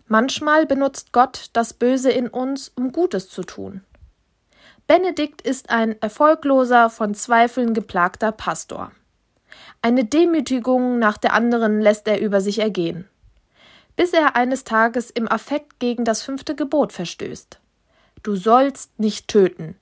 Manchmal 0.09 0.65
benutzt 0.65 1.13
Gott 1.13 1.51
das 1.53 1.75
Böse 1.75 2.11
in 2.11 2.29
uns, 2.29 2.73
um 2.75 2.93
Gutes 2.93 3.29
zu 3.29 3.43
tun. 3.43 3.83
Benedikt 4.87 5.43
ist 5.43 5.69
ein 5.69 6.01
erfolgloser, 6.01 6.89
von 6.89 7.15
Zweifeln 7.15 7.75
geplagter 7.75 8.33
Pastor. 8.33 8.91
Eine 9.83 10.07
Demütigung 10.07 10.99
nach 10.99 11.19
der 11.19 11.35
anderen 11.35 11.83
lässt 11.83 12.09
er 12.09 12.21
über 12.21 12.41
sich 12.41 12.59
ergehen, 12.59 13.07
bis 13.97 14.15
er 14.15 14.35
eines 14.35 14.65
Tages 14.65 15.11
im 15.11 15.31
Affekt 15.31 15.79
gegen 15.79 16.07
das 16.07 16.23
fünfte 16.23 16.55
Gebot 16.55 16.95
verstößt. 16.95 17.61
Du 18.23 18.35
sollst 18.35 18.99
nicht 18.99 19.29
töten. 19.29 19.77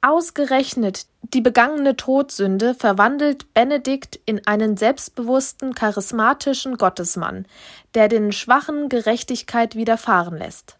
Ausgerechnet 0.00 1.06
die 1.22 1.40
begangene 1.40 1.96
Todsünde 1.96 2.74
verwandelt 2.74 3.52
Benedikt 3.52 4.20
in 4.26 4.46
einen 4.46 4.76
selbstbewussten, 4.76 5.74
charismatischen 5.74 6.76
Gottesmann, 6.76 7.46
der 7.94 8.08
den 8.08 8.30
Schwachen 8.32 8.88
Gerechtigkeit 8.88 9.74
widerfahren 9.74 10.38
lässt. 10.38 10.78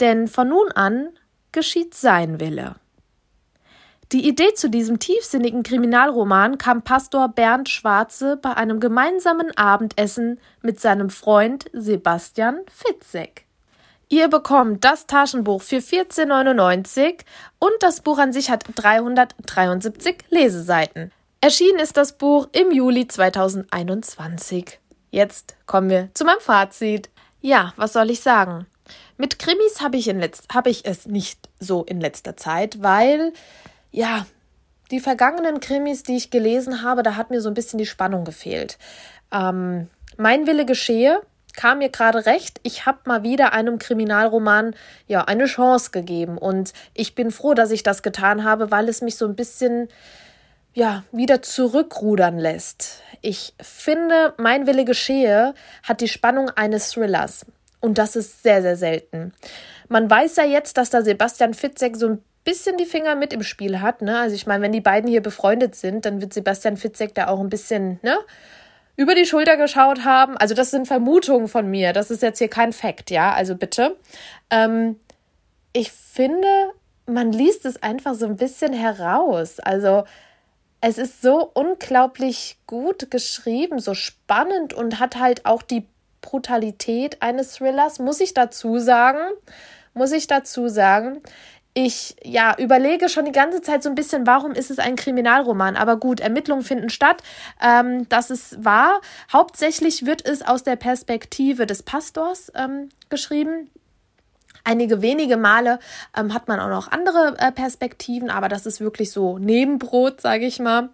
Denn 0.00 0.26
von 0.26 0.48
nun 0.48 0.72
an 0.72 1.10
geschieht 1.52 1.94
sein 1.94 2.40
Wille. 2.40 2.74
Die 4.10 4.28
Idee 4.28 4.52
zu 4.54 4.68
diesem 4.68 4.98
tiefsinnigen 4.98 5.62
Kriminalroman 5.62 6.58
kam 6.58 6.82
Pastor 6.82 7.28
Bernd 7.28 7.68
Schwarze 7.70 8.36
bei 8.36 8.54
einem 8.54 8.78
gemeinsamen 8.78 9.56
Abendessen 9.56 10.38
mit 10.60 10.80
seinem 10.80 11.08
Freund 11.08 11.70
Sebastian 11.72 12.60
Fitzek. 12.70 13.46
Ihr 14.12 14.28
bekommt 14.28 14.84
das 14.84 15.06
Taschenbuch 15.06 15.62
für 15.62 15.78
14,99 15.78 17.20
und 17.58 17.72
das 17.80 18.02
Buch 18.02 18.18
an 18.18 18.30
sich 18.30 18.50
hat 18.50 18.64
373 18.74 20.18
Leseseiten. 20.28 21.10
Erschienen 21.40 21.78
ist 21.78 21.96
das 21.96 22.18
Buch 22.18 22.46
im 22.52 22.72
Juli 22.72 23.08
2021. 23.08 24.78
Jetzt 25.10 25.56
kommen 25.64 25.88
wir 25.88 26.10
zu 26.12 26.26
meinem 26.26 26.40
Fazit. 26.40 27.08
Ja, 27.40 27.72
was 27.76 27.94
soll 27.94 28.10
ich 28.10 28.20
sagen? 28.20 28.66
Mit 29.16 29.38
Krimis 29.38 29.80
habe 29.80 29.96
ich, 29.96 30.08
hab 30.52 30.66
ich 30.66 30.84
es 30.84 31.06
nicht 31.06 31.48
so 31.58 31.82
in 31.82 31.98
letzter 31.98 32.36
Zeit, 32.36 32.82
weil 32.82 33.32
ja, 33.92 34.26
die 34.90 35.00
vergangenen 35.00 35.58
Krimis, 35.58 36.02
die 36.02 36.18
ich 36.18 36.30
gelesen 36.30 36.82
habe, 36.82 37.02
da 37.02 37.16
hat 37.16 37.30
mir 37.30 37.40
so 37.40 37.48
ein 37.48 37.54
bisschen 37.54 37.78
die 37.78 37.86
Spannung 37.86 38.26
gefehlt. 38.26 38.76
Ähm, 39.32 39.88
mein 40.18 40.46
Wille 40.46 40.66
geschehe 40.66 41.22
kam 41.54 41.78
mir 41.78 41.88
gerade 41.88 42.26
recht. 42.26 42.60
Ich 42.62 42.86
habe 42.86 42.98
mal 43.04 43.22
wieder 43.22 43.52
einem 43.52 43.78
Kriminalroman 43.78 44.74
ja 45.06 45.24
eine 45.24 45.46
Chance 45.46 45.90
gegeben 45.90 46.38
und 46.38 46.72
ich 46.94 47.14
bin 47.14 47.30
froh, 47.30 47.54
dass 47.54 47.70
ich 47.70 47.82
das 47.82 48.02
getan 48.02 48.44
habe, 48.44 48.70
weil 48.70 48.88
es 48.88 49.02
mich 49.02 49.16
so 49.16 49.26
ein 49.26 49.36
bisschen 49.36 49.88
ja 50.74 51.04
wieder 51.12 51.42
zurückrudern 51.42 52.38
lässt. 52.38 53.02
Ich 53.20 53.54
finde, 53.60 54.34
mein 54.38 54.66
Wille 54.66 54.84
geschehe 54.84 55.54
hat 55.82 56.00
die 56.00 56.08
Spannung 56.08 56.50
eines 56.50 56.90
Thrillers 56.90 57.46
und 57.80 57.98
das 57.98 58.16
ist 58.16 58.42
sehr 58.42 58.62
sehr 58.62 58.76
selten. 58.76 59.32
Man 59.88 60.08
weiß 60.08 60.36
ja 60.36 60.44
jetzt, 60.44 60.76
dass 60.78 60.90
da 60.90 61.02
Sebastian 61.02 61.54
Fitzek 61.54 61.96
so 61.96 62.08
ein 62.08 62.24
bisschen 62.44 62.76
die 62.76 62.86
Finger 62.86 63.14
mit 63.14 63.32
im 63.32 63.42
Spiel 63.42 63.80
hat. 63.80 64.02
Ne? 64.02 64.18
Also 64.18 64.34
ich 64.34 64.46
meine, 64.46 64.62
wenn 64.62 64.72
die 64.72 64.80
beiden 64.80 65.08
hier 65.08 65.22
befreundet 65.22 65.74
sind, 65.74 66.04
dann 66.06 66.20
wird 66.20 66.32
Sebastian 66.32 66.76
Fitzek 66.76 67.14
da 67.14 67.28
auch 67.28 67.40
ein 67.40 67.48
bisschen 67.48 68.00
ne, 68.02 68.16
über 68.96 69.14
die 69.14 69.26
Schulter 69.26 69.56
geschaut 69.56 70.04
haben. 70.04 70.36
Also 70.36 70.54
das 70.54 70.70
sind 70.70 70.86
Vermutungen 70.86 71.48
von 71.48 71.70
mir. 71.70 71.92
Das 71.92 72.10
ist 72.10 72.22
jetzt 72.22 72.38
hier 72.38 72.48
kein 72.48 72.72
Fakt, 72.72 73.10
ja. 73.10 73.32
Also 73.32 73.54
bitte. 73.54 73.96
Ähm, 74.50 74.98
ich 75.72 75.92
finde, 75.92 76.48
man 77.06 77.32
liest 77.32 77.64
es 77.64 77.82
einfach 77.82 78.14
so 78.14 78.26
ein 78.26 78.36
bisschen 78.36 78.72
heraus. 78.72 79.58
Also 79.60 80.04
es 80.80 80.98
ist 80.98 81.22
so 81.22 81.50
unglaublich 81.54 82.58
gut 82.66 83.10
geschrieben, 83.10 83.78
so 83.78 83.94
spannend 83.94 84.74
und 84.74 84.98
hat 84.98 85.16
halt 85.18 85.46
auch 85.46 85.62
die 85.62 85.86
Brutalität 86.20 87.22
eines 87.22 87.54
Thrillers, 87.54 87.98
muss 87.98 88.20
ich 88.20 88.34
dazu 88.34 88.78
sagen. 88.78 89.20
Muss 89.94 90.12
ich 90.12 90.26
dazu 90.26 90.68
sagen 90.68 91.20
ich 91.74 92.16
ja 92.22 92.54
überlege 92.58 93.08
schon 93.08 93.24
die 93.24 93.32
ganze 93.32 93.62
Zeit 93.62 93.82
so 93.82 93.88
ein 93.88 93.94
bisschen, 93.94 94.26
warum 94.26 94.52
ist 94.52 94.70
es 94.70 94.78
ein 94.78 94.96
Kriminalroman? 94.96 95.76
Aber 95.76 95.96
gut, 95.96 96.20
Ermittlungen 96.20 96.64
finden 96.64 96.90
statt. 96.90 97.22
Ähm, 97.62 98.08
das 98.08 98.30
ist 98.30 98.62
wahr. 98.62 99.00
Hauptsächlich 99.32 100.04
wird 100.04 100.26
es 100.26 100.42
aus 100.42 100.62
der 100.62 100.76
Perspektive 100.76 101.66
des 101.66 101.82
Pastors 101.82 102.52
ähm, 102.54 102.90
geschrieben. 103.08 103.70
Einige 104.64 105.02
wenige 105.02 105.36
Male 105.36 105.78
ähm, 106.16 106.34
hat 106.34 106.46
man 106.46 106.60
auch 106.60 106.68
noch 106.68 106.92
andere 106.92 107.36
äh, 107.38 107.50
Perspektiven, 107.50 108.30
aber 108.30 108.48
das 108.48 108.66
ist 108.66 108.80
wirklich 108.80 109.10
so 109.10 109.38
Nebenbrot, 109.38 110.20
sage 110.20 110.46
ich 110.46 110.60
mal. 110.60 110.90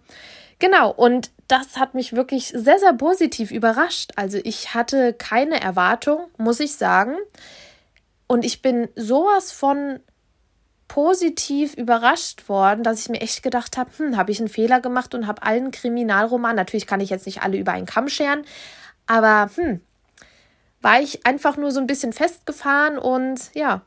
Genau, 0.59 0.91
und 0.91 1.31
das 1.47 1.77
hat 1.77 1.93
mich 1.93 2.13
wirklich 2.13 2.47
sehr, 2.47 2.79
sehr 2.79 2.93
positiv 2.93 3.51
überrascht. 3.51 4.11
Also 4.15 4.39
ich 4.43 4.73
hatte 4.73 5.13
keine 5.13 5.59
Erwartung, 5.61 6.27
muss 6.37 6.59
ich 6.59 6.75
sagen. 6.75 7.15
Und 8.27 8.45
ich 8.45 8.61
bin 8.61 8.89
sowas 8.95 9.51
von 9.51 9.99
positiv 10.89 11.75
überrascht 11.75 12.49
worden, 12.49 12.83
dass 12.83 12.99
ich 12.99 13.07
mir 13.09 13.21
echt 13.21 13.41
gedacht 13.41 13.77
habe, 13.77 13.91
hm, 13.95 14.17
habe 14.17 14.31
ich 14.31 14.39
einen 14.39 14.49
Fehler 14.49 14.81
gemacht 14.81 15.15
und 15.15 15.27
habe 15.27 15.43
allen 15.43 15.71
Kriminalromanen, 15.71 16.57
natürlich 16.57 16.87
kann 16.87 16.99
ich 16.99 17.09
jetzt 17.09 17.25
nicht 17.25 17.41
alle 17.41 17.57
über 17.57 17.71
einen 17.71 17.85
Kamm 17.85 18.09
scheren, 18.09 18.43
aber 19.07 19.49
hm, 19.55 19.79
war 20.81 20.99
ich 20.99 21.25
einfach 21.25 21.55
nur 21.55 21.71
so 21.71 21.79
ein 21.79 21.87
bisschen 21.87 22.11
festgefahren 22.11 22.97
und 22.97 23.53
ja, 23.53 23.81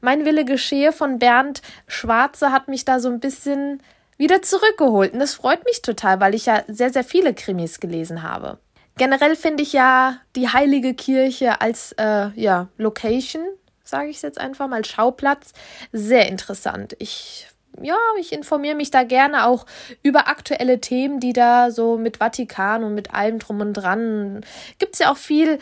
mein 0.00 0.24
Wille 0.24 0.44
geschehe 0.44 0.92
von 0.92 1.18
Bernd 1.18 1.62
Schwarze 1.86 2.52
hat 2.52 2.68
mich 2.68 2.84
da 2.84 3.00
so 3.00 3.08
ein 3.08 3.20
bisschen 3.20 3.82
wieder 4.16 4.42
zurückgeholt 4.42 5.12
und 5.12 5.20
das 5.20 5.34
freut 5.34 5.64
mich 5.64 5.80
total, 5.80 6.20
weil 6.20 6.34
ich 6.34 6.46
ja 6.46 6.64
sehr, 6.66 6.90
sehr 6.92 7.04
viele 7.04 7.34
Krimis 7.34 7.80
gelesen 7.80 8.22
habe. 8.22 8.58
Generell 8.96 9.36
finde 9.36 9.62
ich 9.62 9.72
ja 9.72 10.16
die 10.34 10.48
Heilige 10.48 10.92
Kirche 10.92 11.60
als 11.60 11.92
äh, 11.92 12.30
ja, 12.34 12.66
Location 12.78 13.42
sage 13.88 14.08
ich 14.08 14.16
es 14.16 14.22
jetzt 14.22 14.40
einfach 14.40 14.68
mal, 14.68 14.84
Schauplatz, 14.84 15.52
sehr 15.92 16.28
interessant. 16.28 16.94
Ich 16.98 17.46
ja, 17.80 17.96
ich 18.18 18.32
informiere 18.32 18.74
mich 18.74 18.90
da 18.90 19.04
gerne 19.04 19.46
auch 19.46 19.66
über 20.02 20.26
aktuelle 20.26 20.80
Themen, 20.80 21.20
die 21.20 21.32
da 21.32 21.70
so 21.70 21.96
mit 21.96 22.16
Vatikan 22.16 22.82
und 22.82 22.94
mit 22.94 23.14
allem 23.14 23.38
drum 23.38 23.60
und 23.60 23.74
dran. 23.74 24.44
Gibt 24.78 24.94
es 24.94 25.00
ja 25.00 25.12
auch 25.12 25.16
viel 25.16 25.58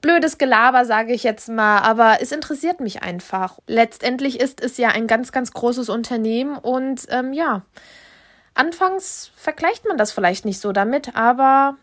blödes 0.00 0.38
Gelaber, 0.38 0.84
sage 0.84 1.12
ich 1.12 1.22
jetzt 1.22 1.48
mal, 1.48 1.80
aber 1.80 2.18
es 2.20 2.32
interessiert 2.32 2.80
mich 2.80 3.02
einfach. 3.02 3.58
Letztendlich 3.66 4.40
ist 4.40 4.62
es 4.62 4.78
ja 4.78 4.88
ein 4.88 5.06
ganz, 5.06 5.32
ganz 5.32 5.52
großes 5.52 5.88
Unternehmen 5.88 6.56
und 6.56 7.06
ähm, 7.10 7.32
ja, 7.32 7.62
anfangs 8.54 9.30
vergleicht 9.36 9.86
man 9.86 9.98
das 9.98 10.12
vielleicht 10.12 10.44
nicht 10.44 10.60
so 10.60 10.72
damit, 10.72 11.16
aber 11.16 11.76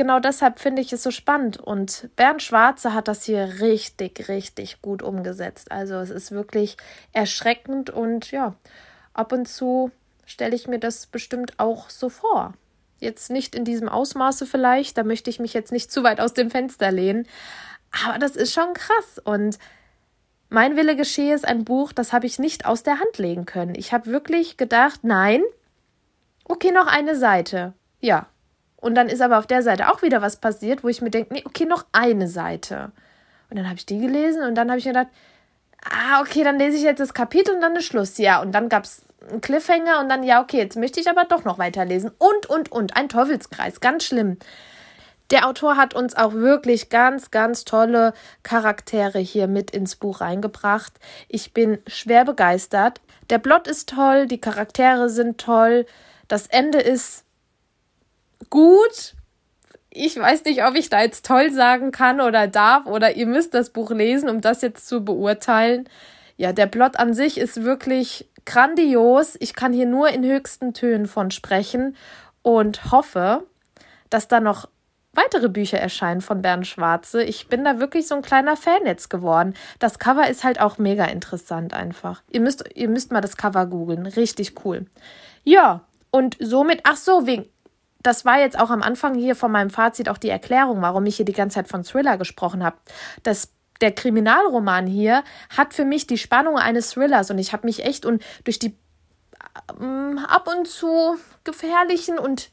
genau 0.00 0.18
deshalb 0.18 0.60
finde 0.60 0.80
ich 0.80 0.94
es 0.94 1.02
so 1.02 1.10
spannend. 1.10 1.58
Und 1.58 2.08
Bernd 2.16 2.42
Schwarze 2.42 2.94
hat 2.94 3.06
das 3.06 3.24
hier 3.24 3.60
richtig, 3.60 4.30
richtig 4.30 4.80
gut 4.80 5.02
umgesetzt. 5.02 5.70
Also 5.70 5.96
es 5.96 6.08
ist 6.08 6.30
wirklich 6.30 6.78
erschreckend 7.12 7.90
und 7.90 8.30
ja, 8.30 8.54
ab 9.12 9.30
und 9.30 9.46
zu 9.46 9.90
stelle 10.24 10.56
ich 10.56 10.66
mir 10.66 10.78
das 10.78 11.04
bestimmt 11.04 11.58
auch 11.58 11.90
so 11.90 12.08
vor. 12.08 12.54
Jetzt 12.98 13.28
nicht 13.28 13.54
in 13.54 13.66
diesem 13.66 13.90
Ausmaße 13.90 14.46
vielleicht, 14.46 14.96
da 14.96 15.04
möchte 15.04 15.28
ich 15.28 15.38
mich 15.38 15.52
jetzt 15.52 15.70
nicht 15.70 15.92
zu 15.92 16.02
weit 16.02 16.18
aus 16.18 16.32
dem 16.32 16.50
Fenster 16.50 16.90
lehnen, 16.90 17.26
aber 18.06 18.18
das 18.18 18.36
ist 18.36 18.54
schon 18.54 18.72
krass 18.72 19.18
und 19.22 19.58
mein 20.48 20.76
Wille 20.76 20.96
geschehe 20.96 21.34
ist 21.34 21.46
ein 21.46 21.66
Buch, 21.66 21.92
das 21.92 22.14
habe 22.14 22.24
ich 22.24 22.38
nicht 22.38 22.64
aus 22.64 22.82
der 22.82 23.00
Hand 23.00 23.18
legen 23.18 23.44
können. 23.44 23.74
Ich 23.74 23.92
habe 23.92 24.06
wirklich 24.06 24.56
gedacht, 24.56 25.00
nein, 25.02 25.42
okay, 26.44 26.72
noch 26.72 26.86
eine 26.86 27.16
Seite. 27.16 27.74
Ja, 28.00 28.28
und 28.80 28.94
dann 28.94 29.08
ist 29.08 29.20
aber 29.20 29.38
auf 29.38 29.46
der 29.46 29.62
Seite 29.62 29.90
auch 29.90 30.02
wieder 30.02 30.22
was 30.22 30.36
passiert, 30.36 30.82
wo 30.82 30.88
ich 30.88 31.02
mir 31.02 31.10
denke, 31.10 31.34
nee, 31.34 31.42
okay, 31.44 31.66
noch 31.66 31.84
eine 31.92 32.28
Seite. 32.28 32.92
Und 33.50 33.58
dann 33.58 33.66
habe 33.66 33.76
ich 33.76 33.86
die 33.86 33.98
gelesen 33.98 34.42
und 34.42 34.54
dann 34.54 34.70
habe 34.70 34.78
ich 34.78 34.84
mir 34.84 34.92
gedacht, 34.92 35.12
ah, 35.84 36.20
okay, 36.20 36.44
dann 36.44 36.58
lese 36.58 36.76
ich 36.76 36.82
jetzt 36.82 37.00
das 37.00 37.14
Kapitel 37.14 37.54
und 37.54 37.60
dann 37.60 37.76
ist 37.76 37.84
Schluss. 37.84 38.18
Ja, 38.18 38.40
und 38.40 38.52
dann 38.52 38.68
gab 38.68 38.84
es 38.84 39.02
einen 39.28 39.40
Cliffhanger 39.40 40.00
und 40.00 40.08
dann, 40.08 40.22
ja, 40.22 40.42
okay, 40.42 40.58
jetzt 40.58 40.76
möchte 40.76 41.00
ich 41.00 41.08
aber 41.08 41.24
doch 41.24 41.44
noch 41.44 41.58
weiterlesen. 41.58 42.10
Und, 42.18 42.46
und, 42.46 42.72
und. 42.72 42.96
Ein 42.96 43.08
Teufelskreis. 43.08 43.80
Ganz 43.80 44.04
schlimm. 44.04 44.38
Der 45.30 45.46
Autor 45.46 45.76
hat 45.76 45.94
uns 45.94 46.16
auch 46.16 46.32
wirklich 46.32 46.88
ganz, 46.88 47.30
ganz 47.30 47.64
tolle 47.64 48.14
Charaktere 48.42 49.20
hier 49.20 49.46
mit 49.46 49.70
ins 49.70 49.94
Buch 49.94 50.20
reingebracht. 50.20 50.92
Ich 51.28 51.52
bin 51.52 51.78
schwer 51.86 52.24
begeistert. 52.24 53.00
Der 53.30 53.38
Plot 53.38 53.68
ist 53.68 53.90
toll, 53.90 54.26
die 54.26 54.40
Charaktere 54.40 55.08
sind 55.08 55.38
toll. 55.38 55.86
Das 56.26 56.48
Ende 56.48 56.80
ist 56.80 57.24
gut. 58.48 59.14
Ich 59.90 60.16
weiß 60.16 60.44
nicht, 60.44 60.64
ob 60.64 60.76
ich 60.76 60.88
da 60.88 61.02
jetzt 61.02 61.26
toll 61.26 61.50
sagen 61.50 61.90
kann 61.90 62.20
oder 62.20 62.46
darf 62.46 62.86
oder 62.86 63.16
ihr 63.16 63.26
müsst 63.26 63.54
das 63.54 63.70
Buch 63.70 63.90
lesen, 63.90 64.28
um 64.28 64.40
das 64.40 64.62
jetzt 64.62 64.86
zu 64.86 65.04
beurteilen. 65.04 65.88
Ja, 66.36 66.52
der 66.52 66.66
Plot 66.66 66.96
an 66.96 67.12
sich 67.12 67.38
ist 67.38 67.64
wirklich 67.64 68.30
grandios. 68.46 69.36
Ich 69.40 69.54
kann 69.54 69.72
hier 69.72 69.86
nur 69.86 70.08
in 70.08 70.24
höchsten 70.24 70.74
Tönen 70.74 71.06
von 71.06 71.30
sprechen 71.30 71.96
und 72.42 72.92
hoffe, 72.92 73.44
dass 74.10 74.28
da 74.28 74.40
noch 74.40 74.68
weitere 75.12 75.48
Bücher 75.48 75.78
erscheinen 75.78 76.20
von 76.20 76.40
Bernd 76.40 76.66
Schwarze. 76.66 77.22
Ich 77.22 77.48
bin 77.48 77.64
da 77.64 77.80
wirklich 77.80 78.06
so 78.06 78.14
ein 78.14 78.22
kleiner 78.22 78.56
Fan 78.56 78.86
jetzt 78.86 79.10
geworden. 79.10 79.54
Das 79.78 79.98
Cover 79.98 80.28
ist 80.28 80.44
halt 80.44 80.60
auch 80.60 80.78
mega 80.78 81.04
interessant 81.04 81.74
einfach. 81.74 82.22
Ihr 82.30 82.40
müsst, 82.40 82.64
ihr 82.74 82.88
müsst 82.88 83.10
mal 83.12 83.20
das 83.20 83.36
Cover 83.36 83.66
googeln. 83.66 84.06
Richtig 84.06 84.64
cool. 84.64 84.86
Ja, 85.42 85.82
und 86.10 86.36
somit, 86.40 86.80
ach 86.84 86.96
so, 86.96 87.26
wegen, 87.26 87.46
das 88.02 88.24
war 88.24 88.38
jetzt 88.38 88.58
auch 88.58 88.70
am 88.70 88.82
Anfang 88.82 89.14
hier 89.14 89.36
von 89.36 89.52
meinem 89.52 89.70
Fazit 89.70 90.08
auch 90.08 90.18
die 90.18 90.30
Erklärung, 90.30 90.82
warum 90.82 91.06
ich 91.06 91.16
hier 91.16 91.24
die 91.24 91.32
ganze 91.32 91.56
Zeit 91.56 91.68
von 91.68 91.84
Thriller 91.84 92.16
gesprochen 92.16 92.64
habe. 92.64 92.76
Das 93.22 93.52
der 93.80 93.92
Kriminalroman 93.92 94.86
hier 94.86 95.24
hat 95.56 95.72
für 95.72 95.84
mich 95.84 96.06
die 96.06 96.18
Spannung 96.18 96.58
eines 96.58 96.90
Thrillers 96.90 97.30
und 97.30 97.38
ich 97.38 97.52
habe 97.52 97.66
mich 97.66 97.84
echt 97.84 98.04
und 98.04 98.22
durch 98.44 98.58
die 98.58 98.76
ähm, 99.80 100.18
ab 100.28 100.48
und 100.54 100.68
zu 100.68 101.16
gefährlichen 101.44 102.18
und 102.18 102.50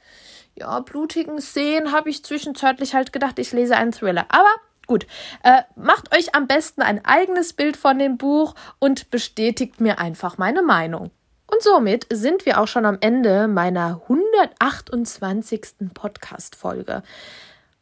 ja, 0.56 0.80
blutigen 0.80 1.42
Szenen 1.42 1.92
habe 1.92 2.10
ich 2.10 2.24
zwischenzeitlich 2.24 2.96
halt 2.96 3.14
gedacht, 3.14 3.40
ich 3.40 3.52
lese 3.52 3.76
einen 3.76 3.92
Thriller. 3.92 4.26
Aber 4.30 4.50
Gut, 4.88 5.06
äh, 5.44 5.64
macht 5.76 6.16
euch 6.16 6.34
am 6.34 6.48
besten 6.48 6.82
ein 6.82 7.04
eigenes 7.04 7.52
Bild 7.52 7.76
von 7.76 8.00
dem 8.00 8.18
Buch 8.18 8.56
und 8.80 9.12
bestätigt 9.12 9.82
mir 9.82 10.00
einfach 10.00 10.38
meine 10.38 10.64
Meinung. 10.64 11.12
Und 11.48 11.62
somit 11.62 12.06
sind 12.12 12.46
wir 12.46 12.60
auch 12.60 12.68
schon 12.68 12.86
am 12.86 12.98
Ende 13.00 13.48
meiner 13.48 14.02
128. 14.08 15.92
Podcast-Folge. 15.94 17.04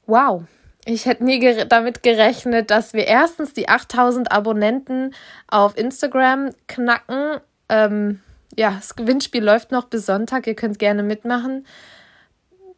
Wow, 0.06 0.44
ich 0.86 1.08
hätte 1.08 1.24
nie 1.24 1.40
ger 1.40 1.66
damit 1.66 2.04
gerechnet, 2.04 2.70
dass 2.70 2.94
wir 2.94 3.08
erstens 3.08 3.54
die 3.54 3.68
8000 3.68 4.32
Abonnenten 4.32 5.16
auf 5.48 5.78
Instagram 5.78 6.52
knacken. 6.68 7.42
Ähm, 7.70 8.22
ja, 8.56 8.72
das 8.72 8.96
Gewinnspiel 8.96 9.44
läuft 9.44 9.72
noch 9.72 9.86
bis 9.86 10.06
Sonntag. 10.06 10.46
Ihr 10.46 10.56
könnt 10.56 10.78
gerne 10.78 11.02
mitmachen 11.02 11.66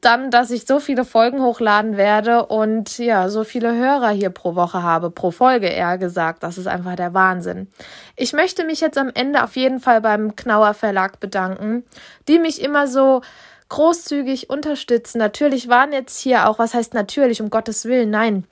dann, 0.08 0.32
dass 0.32 0.52
ich 0.52 0.66
so 0.66 0.80
viele 0.80 1.04
Folgen 1.04 1.42
hochladen 1.42 1.98
werde 1.98 2.46
und 2.46 2.98
ja, 2.98 3.28
so 3.28 3.44
viele 3.44 3.76
Hörer 3.76 4.10
hier 4.10 4.30
pro 4.30 4.56
Woche 4.56 4.82
habe, 4.82 5.12
pro 5.12 5.32
Folge 5.32 5.68
eher 5.68 5.98
gesagt. 5.98 6.44
Das 6.44 6.58
ist 6.58 6.66
einfach 6.66 6.96
der 6.96 7.14
Wahnsinn. 7.14 7.68
Ich 8.16 8.32
möchte 8.32 8.64
mich 8.64 8.80
jetzt 8.80 8.98
am 8.98 9.12
Ende 9.14 9.44
auf 9.44 9.58
jeden 9.58 9.82
Fall 9.82 10.00
beim 10.00 10.38
Knauer 10.38 10.74
Verlag 10.76 11.20
bedanken, 11.20 11.84
die 12.30 12.40
mich 12.40 12.62
immer 12.62 12.88
so 12.88 13.22
großzügig 13.68 14.50
unterstützen. 14.50 15.18
Natürlich 15.18 15.68
waren 15.68 15.92
jetzt 15.92 16.18
hier 16.20 16.48
auch, 16.48 16.58
was 16.58 16.74
heißt 16.74 16.94
natürlich, 16.94 17.42
um 17.42 17.50
Gottes 17.50 17.84
Willen, 17.84 18.10
nein. 18.10 18.46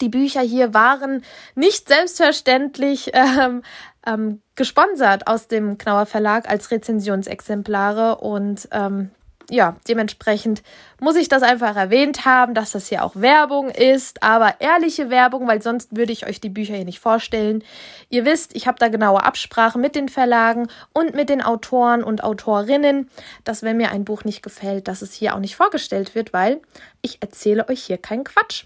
Die 0.00 0.08
Bücher 0.08 0.40
hier 0.40 0.72
waren 0.72 1.24
nicht 1.56 1.88
selbstverständlich 1.88 3.10
ähm, 3.12 3.62
ähm, 4.06 4.40
gesponsert 4.54 5.26
aus 5.26 5.48
dem 5.48 5.78
Knauer 5.78 6.06
Verlag 6.06 6.48
als 6.48 6.70
Rezensionsexemplare 6.70 8.18
und 8.18 8.68
ähm, 8.70 9.10
ja, 9.50 9.76
dementsprechend 9.88 10.62
muss 11.00 11.16
ich 11.16 11.28
das 11.28 11.42
einfach 11.42 11.76
erwähnt 11.76 12.24
haben, 12.24 12.54
dass 12.54 12.70
das 12.70 12.88
hier 12.88 13.04
auch 13.04 13.16
Werbung 13.16 13.68
ist, 13.68 14.22
aber 14.22 14.54
ehrliche 14.60 15.10
Werbung, 15.10 15.48
weil 15.48 15.60
sonst 15.60 15.96
würde 15.96 16.12
ich 16.12 16.26
euch 16.26 16.40
die 16.40 16.48
Bücher 16.48 16.76
hier 16.76 16.84
nicht 16.84 17.00
vorstellen. 17.00 17.64
Ihr 18.08 18.24
wisst, 18.24 18.54
ich 18.54 18.66
habe 18.66 18.78
da 18.78 18.88
genaue 18.88 19.24
Absprachen 19.24 19.80
mit 19.80 19.96
den 19.96 20.08
Verlagen 20.08 20.68
und 20.92 21.14
mit 21.14 21.28
den 21.28 21.42
Autoren 21.42 22.04
und 22.04 22.22
Autorinnen, 22.22 23.10
dass 23.44 23.62
wenn 23.62 23.76
mir 23.76 23.90
ein 23.90 24.04
Buch 24.04 24.24
nicht 24.24 24.42
gefällt, 24.42 24.88
dass 24.88 25.02
es 25.02 25.12
hier 25.12 25.34
auch 25.34 25.40
nicht 25.40 25.56
vorgestellt 25.56 26.14
wird, 26.14 26.32
weil 26.32 26.60
ich 27.02 27.20
erzähle 27.20 27.68
euch 27.68 27.82
hier 27.82 27.98
keinen 27.98 28.24
Quatsch. 28.24 28.64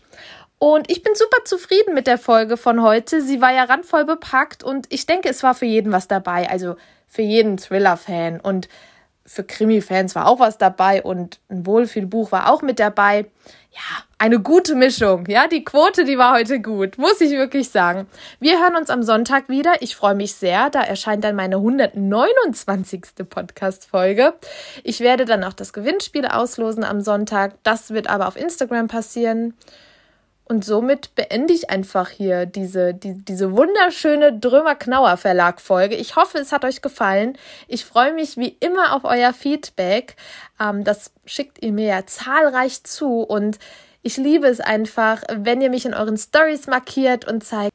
Und 0.59 0.91
ich 0.91 1.03
bin 1.03 1.15
super 1.15 1.45
zufrieden 1.45 1.95
mit 1.95 2.07
der 2.07 2.19
Folge 2.19 2.57
von 2.57 2.83
heute. 2.83 3.21
Sie 3.21 3.41
war 3.41 3.53
ja 3.53 3.65
randvoll 3.65 4.05
bepackt 4.05 4.63
und 4.63 4.87
ich 4.91 5.07
denke, 5.07 5.29
es 5.29 5.43
war 5.43 5.55
für 5.55 5.67
jeden 5.67 5.93
was 5.93 6.09
dabei. 6.09 6.49
Also 6.49 6.77
für 7.07 7.23
jeden 7.23 7.59
Thriller-Fan. 7.59 8.41
Und 8.41 8.69
für 9.27 9.45
Krimi-Fans 9.45 10.15
war 10.15 10.27
auch 10.27 10.39
was 10.39 10.59
dabei 10.59 11.03
und 11.03 11.41
ein 11.49 11.67
Wohlfühlbuch 11.67 12.31
war 12.31 12.53
auch 12.53 12.63
mit 12.63 12.79
dabei. 12.79 13.27
Ja, 13.71 14.05
eine 14.19 14.39
gute 14.39 14.75
Mischung. 14.75 15.27
Ja, 15.27 15.49
die 15.49 15.65
Quote, 15.65 16.05
die 16.05 16.19
war 16.19 16.35
heute 16.35 16.61
gut, 16.61 16.99
muss 16.99 17.21
ich 17.21 17.33
wirklich 17.33 17.71
sagen. 17.71 18.07
Wir 18.39 18.61
hören 18.61 18.77
uns 18.77 18.91
am 18.91 19.03
Sonntag 19.03 19.49
wieder. 19.49 19.73
Ich 19.81 19.97
freue 19.97 20.15
mich 20.15 20.35
sehr. 20.35 20.71
Da 20.71 20.83
erscheint 20.83 21.25
dann 21.25 21.35
meine 21.35 21.57
129. 21.57 23.03
Podcast-Folge. 23.29 24.35
Ich 24.85 25.01
werde 25.01 25.25
dann 25.25 25.43
auch 25.43 25.55
das 25.55 25.73
Gewinnspiel 25.73 26.27
auslosen 26.27 26.85
am 26.85 27.01
Sonntag. 27.01 27.55
Das 27.65 27.91
wird 27.91 28.09
aber 28.09 28.29
auf 28.29 28.37
Instagram 28.37 28.89
passieren. 28.89 29.55
Und 30.47 30.65
somit 30.65 31.15
beende 31.15 31.55
ich 31.55 31.71
einfach 31.71 32.11
hier 32.11 32.45
diese, 32.45 32.93
die, 32.93 33.15
diese 33.15 33.57
wunderschöne 33.57 34.39
Drömer-Knauer 34.39 35.17
Verlag-Folge. 35.17 35.95
Ich 35.95 36.17
hoffe, 36.17 36.39
es 36.39 36.53
hat 36.53 36.65
euch 36.67 36.83
gefallen. 36.83 37.39
Ich 37.67 37.85
freue 37.87 38.13
mich 38.13 38.37
wie 38.37 38.57
immer 38.61 38.95
auf 38.95 39.05
euer 39.05 39.33
Feedback. 39.33 40.17
Ähm, 40.61 40.85
das 40.85 41.13
schickt 41.25 41.63
ihr 41.63 41.73
mir 41.73 41.87
ja 41.87 42.07
zahlreich 42.07 42.85
zu 42.85 43.21
und 43.21 43.59
ich 44.03 44.19
liebe 44.19 44.47
es 44.47 44.61
einfach, 44.61 45.23
wenn 45.35 45.63
ihr 45.63 45.71
mich 45.71 45.87
in 45.87 45.95
euren 45.95 46.19
Stories 46.19 46.67
markiert 46.67 47.27
und 47.27 47.43
zeigt, 47.43 47.73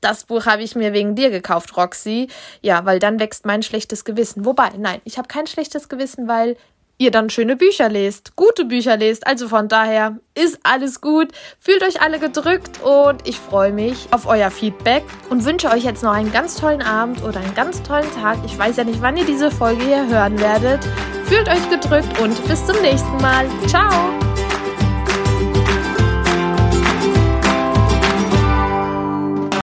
das 0.00 0.24
Buch 0.24 0.46
habe 0.46 0.62
ich 0.62 0.76
mir 0.76 0.92
wegen 0.92 1.16
dir 1.16 1.30
gekauft, 1.30 1.76
Roxy. 1.76 2.28
Ja, 2.62 2.84
weil 2.84 3.00
dann 3.00 3.18
wächst 3.18 3.46
mein 3.46 3.64
schlechtes 3.64 4.04
Gewissen. 4.04 4.44
Wobei, 4.44 4.70
nein, 4.78 5.00
ich 5.02 5.18
habe 5.18 5.26
kein 5.26 5.48
schlechtes 5.48 5.88
Gewissen, 5.88 6.28
weil 6.28 6.56
ihr 6.98 7.10
dann 7.10 7.30
schöne 7.30 7.56
Bücher 7.56 7.88
lest, 7.88 8.36
gute 8.36 8.64
Bücher 8.64 8.96
lest. 8.96 9.26
Also 9.26 9.48
von 9.48 9.68
daher 9.68 10.18
ist 10.34 10.58
alles 10.62 11.00
gut. 11.00 11.28
Fühlt 11.58 11.82
euch 11.82 12.00
alle 12.00 12.18
gedrückt 12.18 12.80
und 12.82 13.26
ich 13.28 13.38
freue 13.38 13.72
mich 13.72 14.08
auf 14.10 14.26
euer 14.26 14.50
Feedback 14.50 15.04
und 15.30 15.44
wünsche 15.44 15.68
euch 15.68 15.84
jetzt 15.84 16.02
noch 16.02 16.12
einen 16.12 16.32
ganz 16.32 16.56
tollen 16.56 16.82
Abend 16.82 17.22
oder 17.22 17.40
einen 17.40 17.54
ganz 17.54 17.82
tollen 17.82 18.10
Tag. 18.20 18.38
Ich 18.44 18.58
weiß 18.58 18.76
ja 18.76 18.84
nicht, 18.84 19.02
wann 19.02 19.16
ihr 19.16 19.26
diese 19.26 19.50
Folge 19.50 19.84
hier 19.84 20.06
hören 20.08 20.38
werdet. 20.38 20.84
Fühlt 21.24 21.48
euch 21.48 21.70
gedrückt 21.70 22.20
und 22.20 22.46
bis 22.48 22.64
zum 22.66 22.80
nächsten 22.82 23.16
Mal. 23.18 23.46
Ciao! 23.66 24.25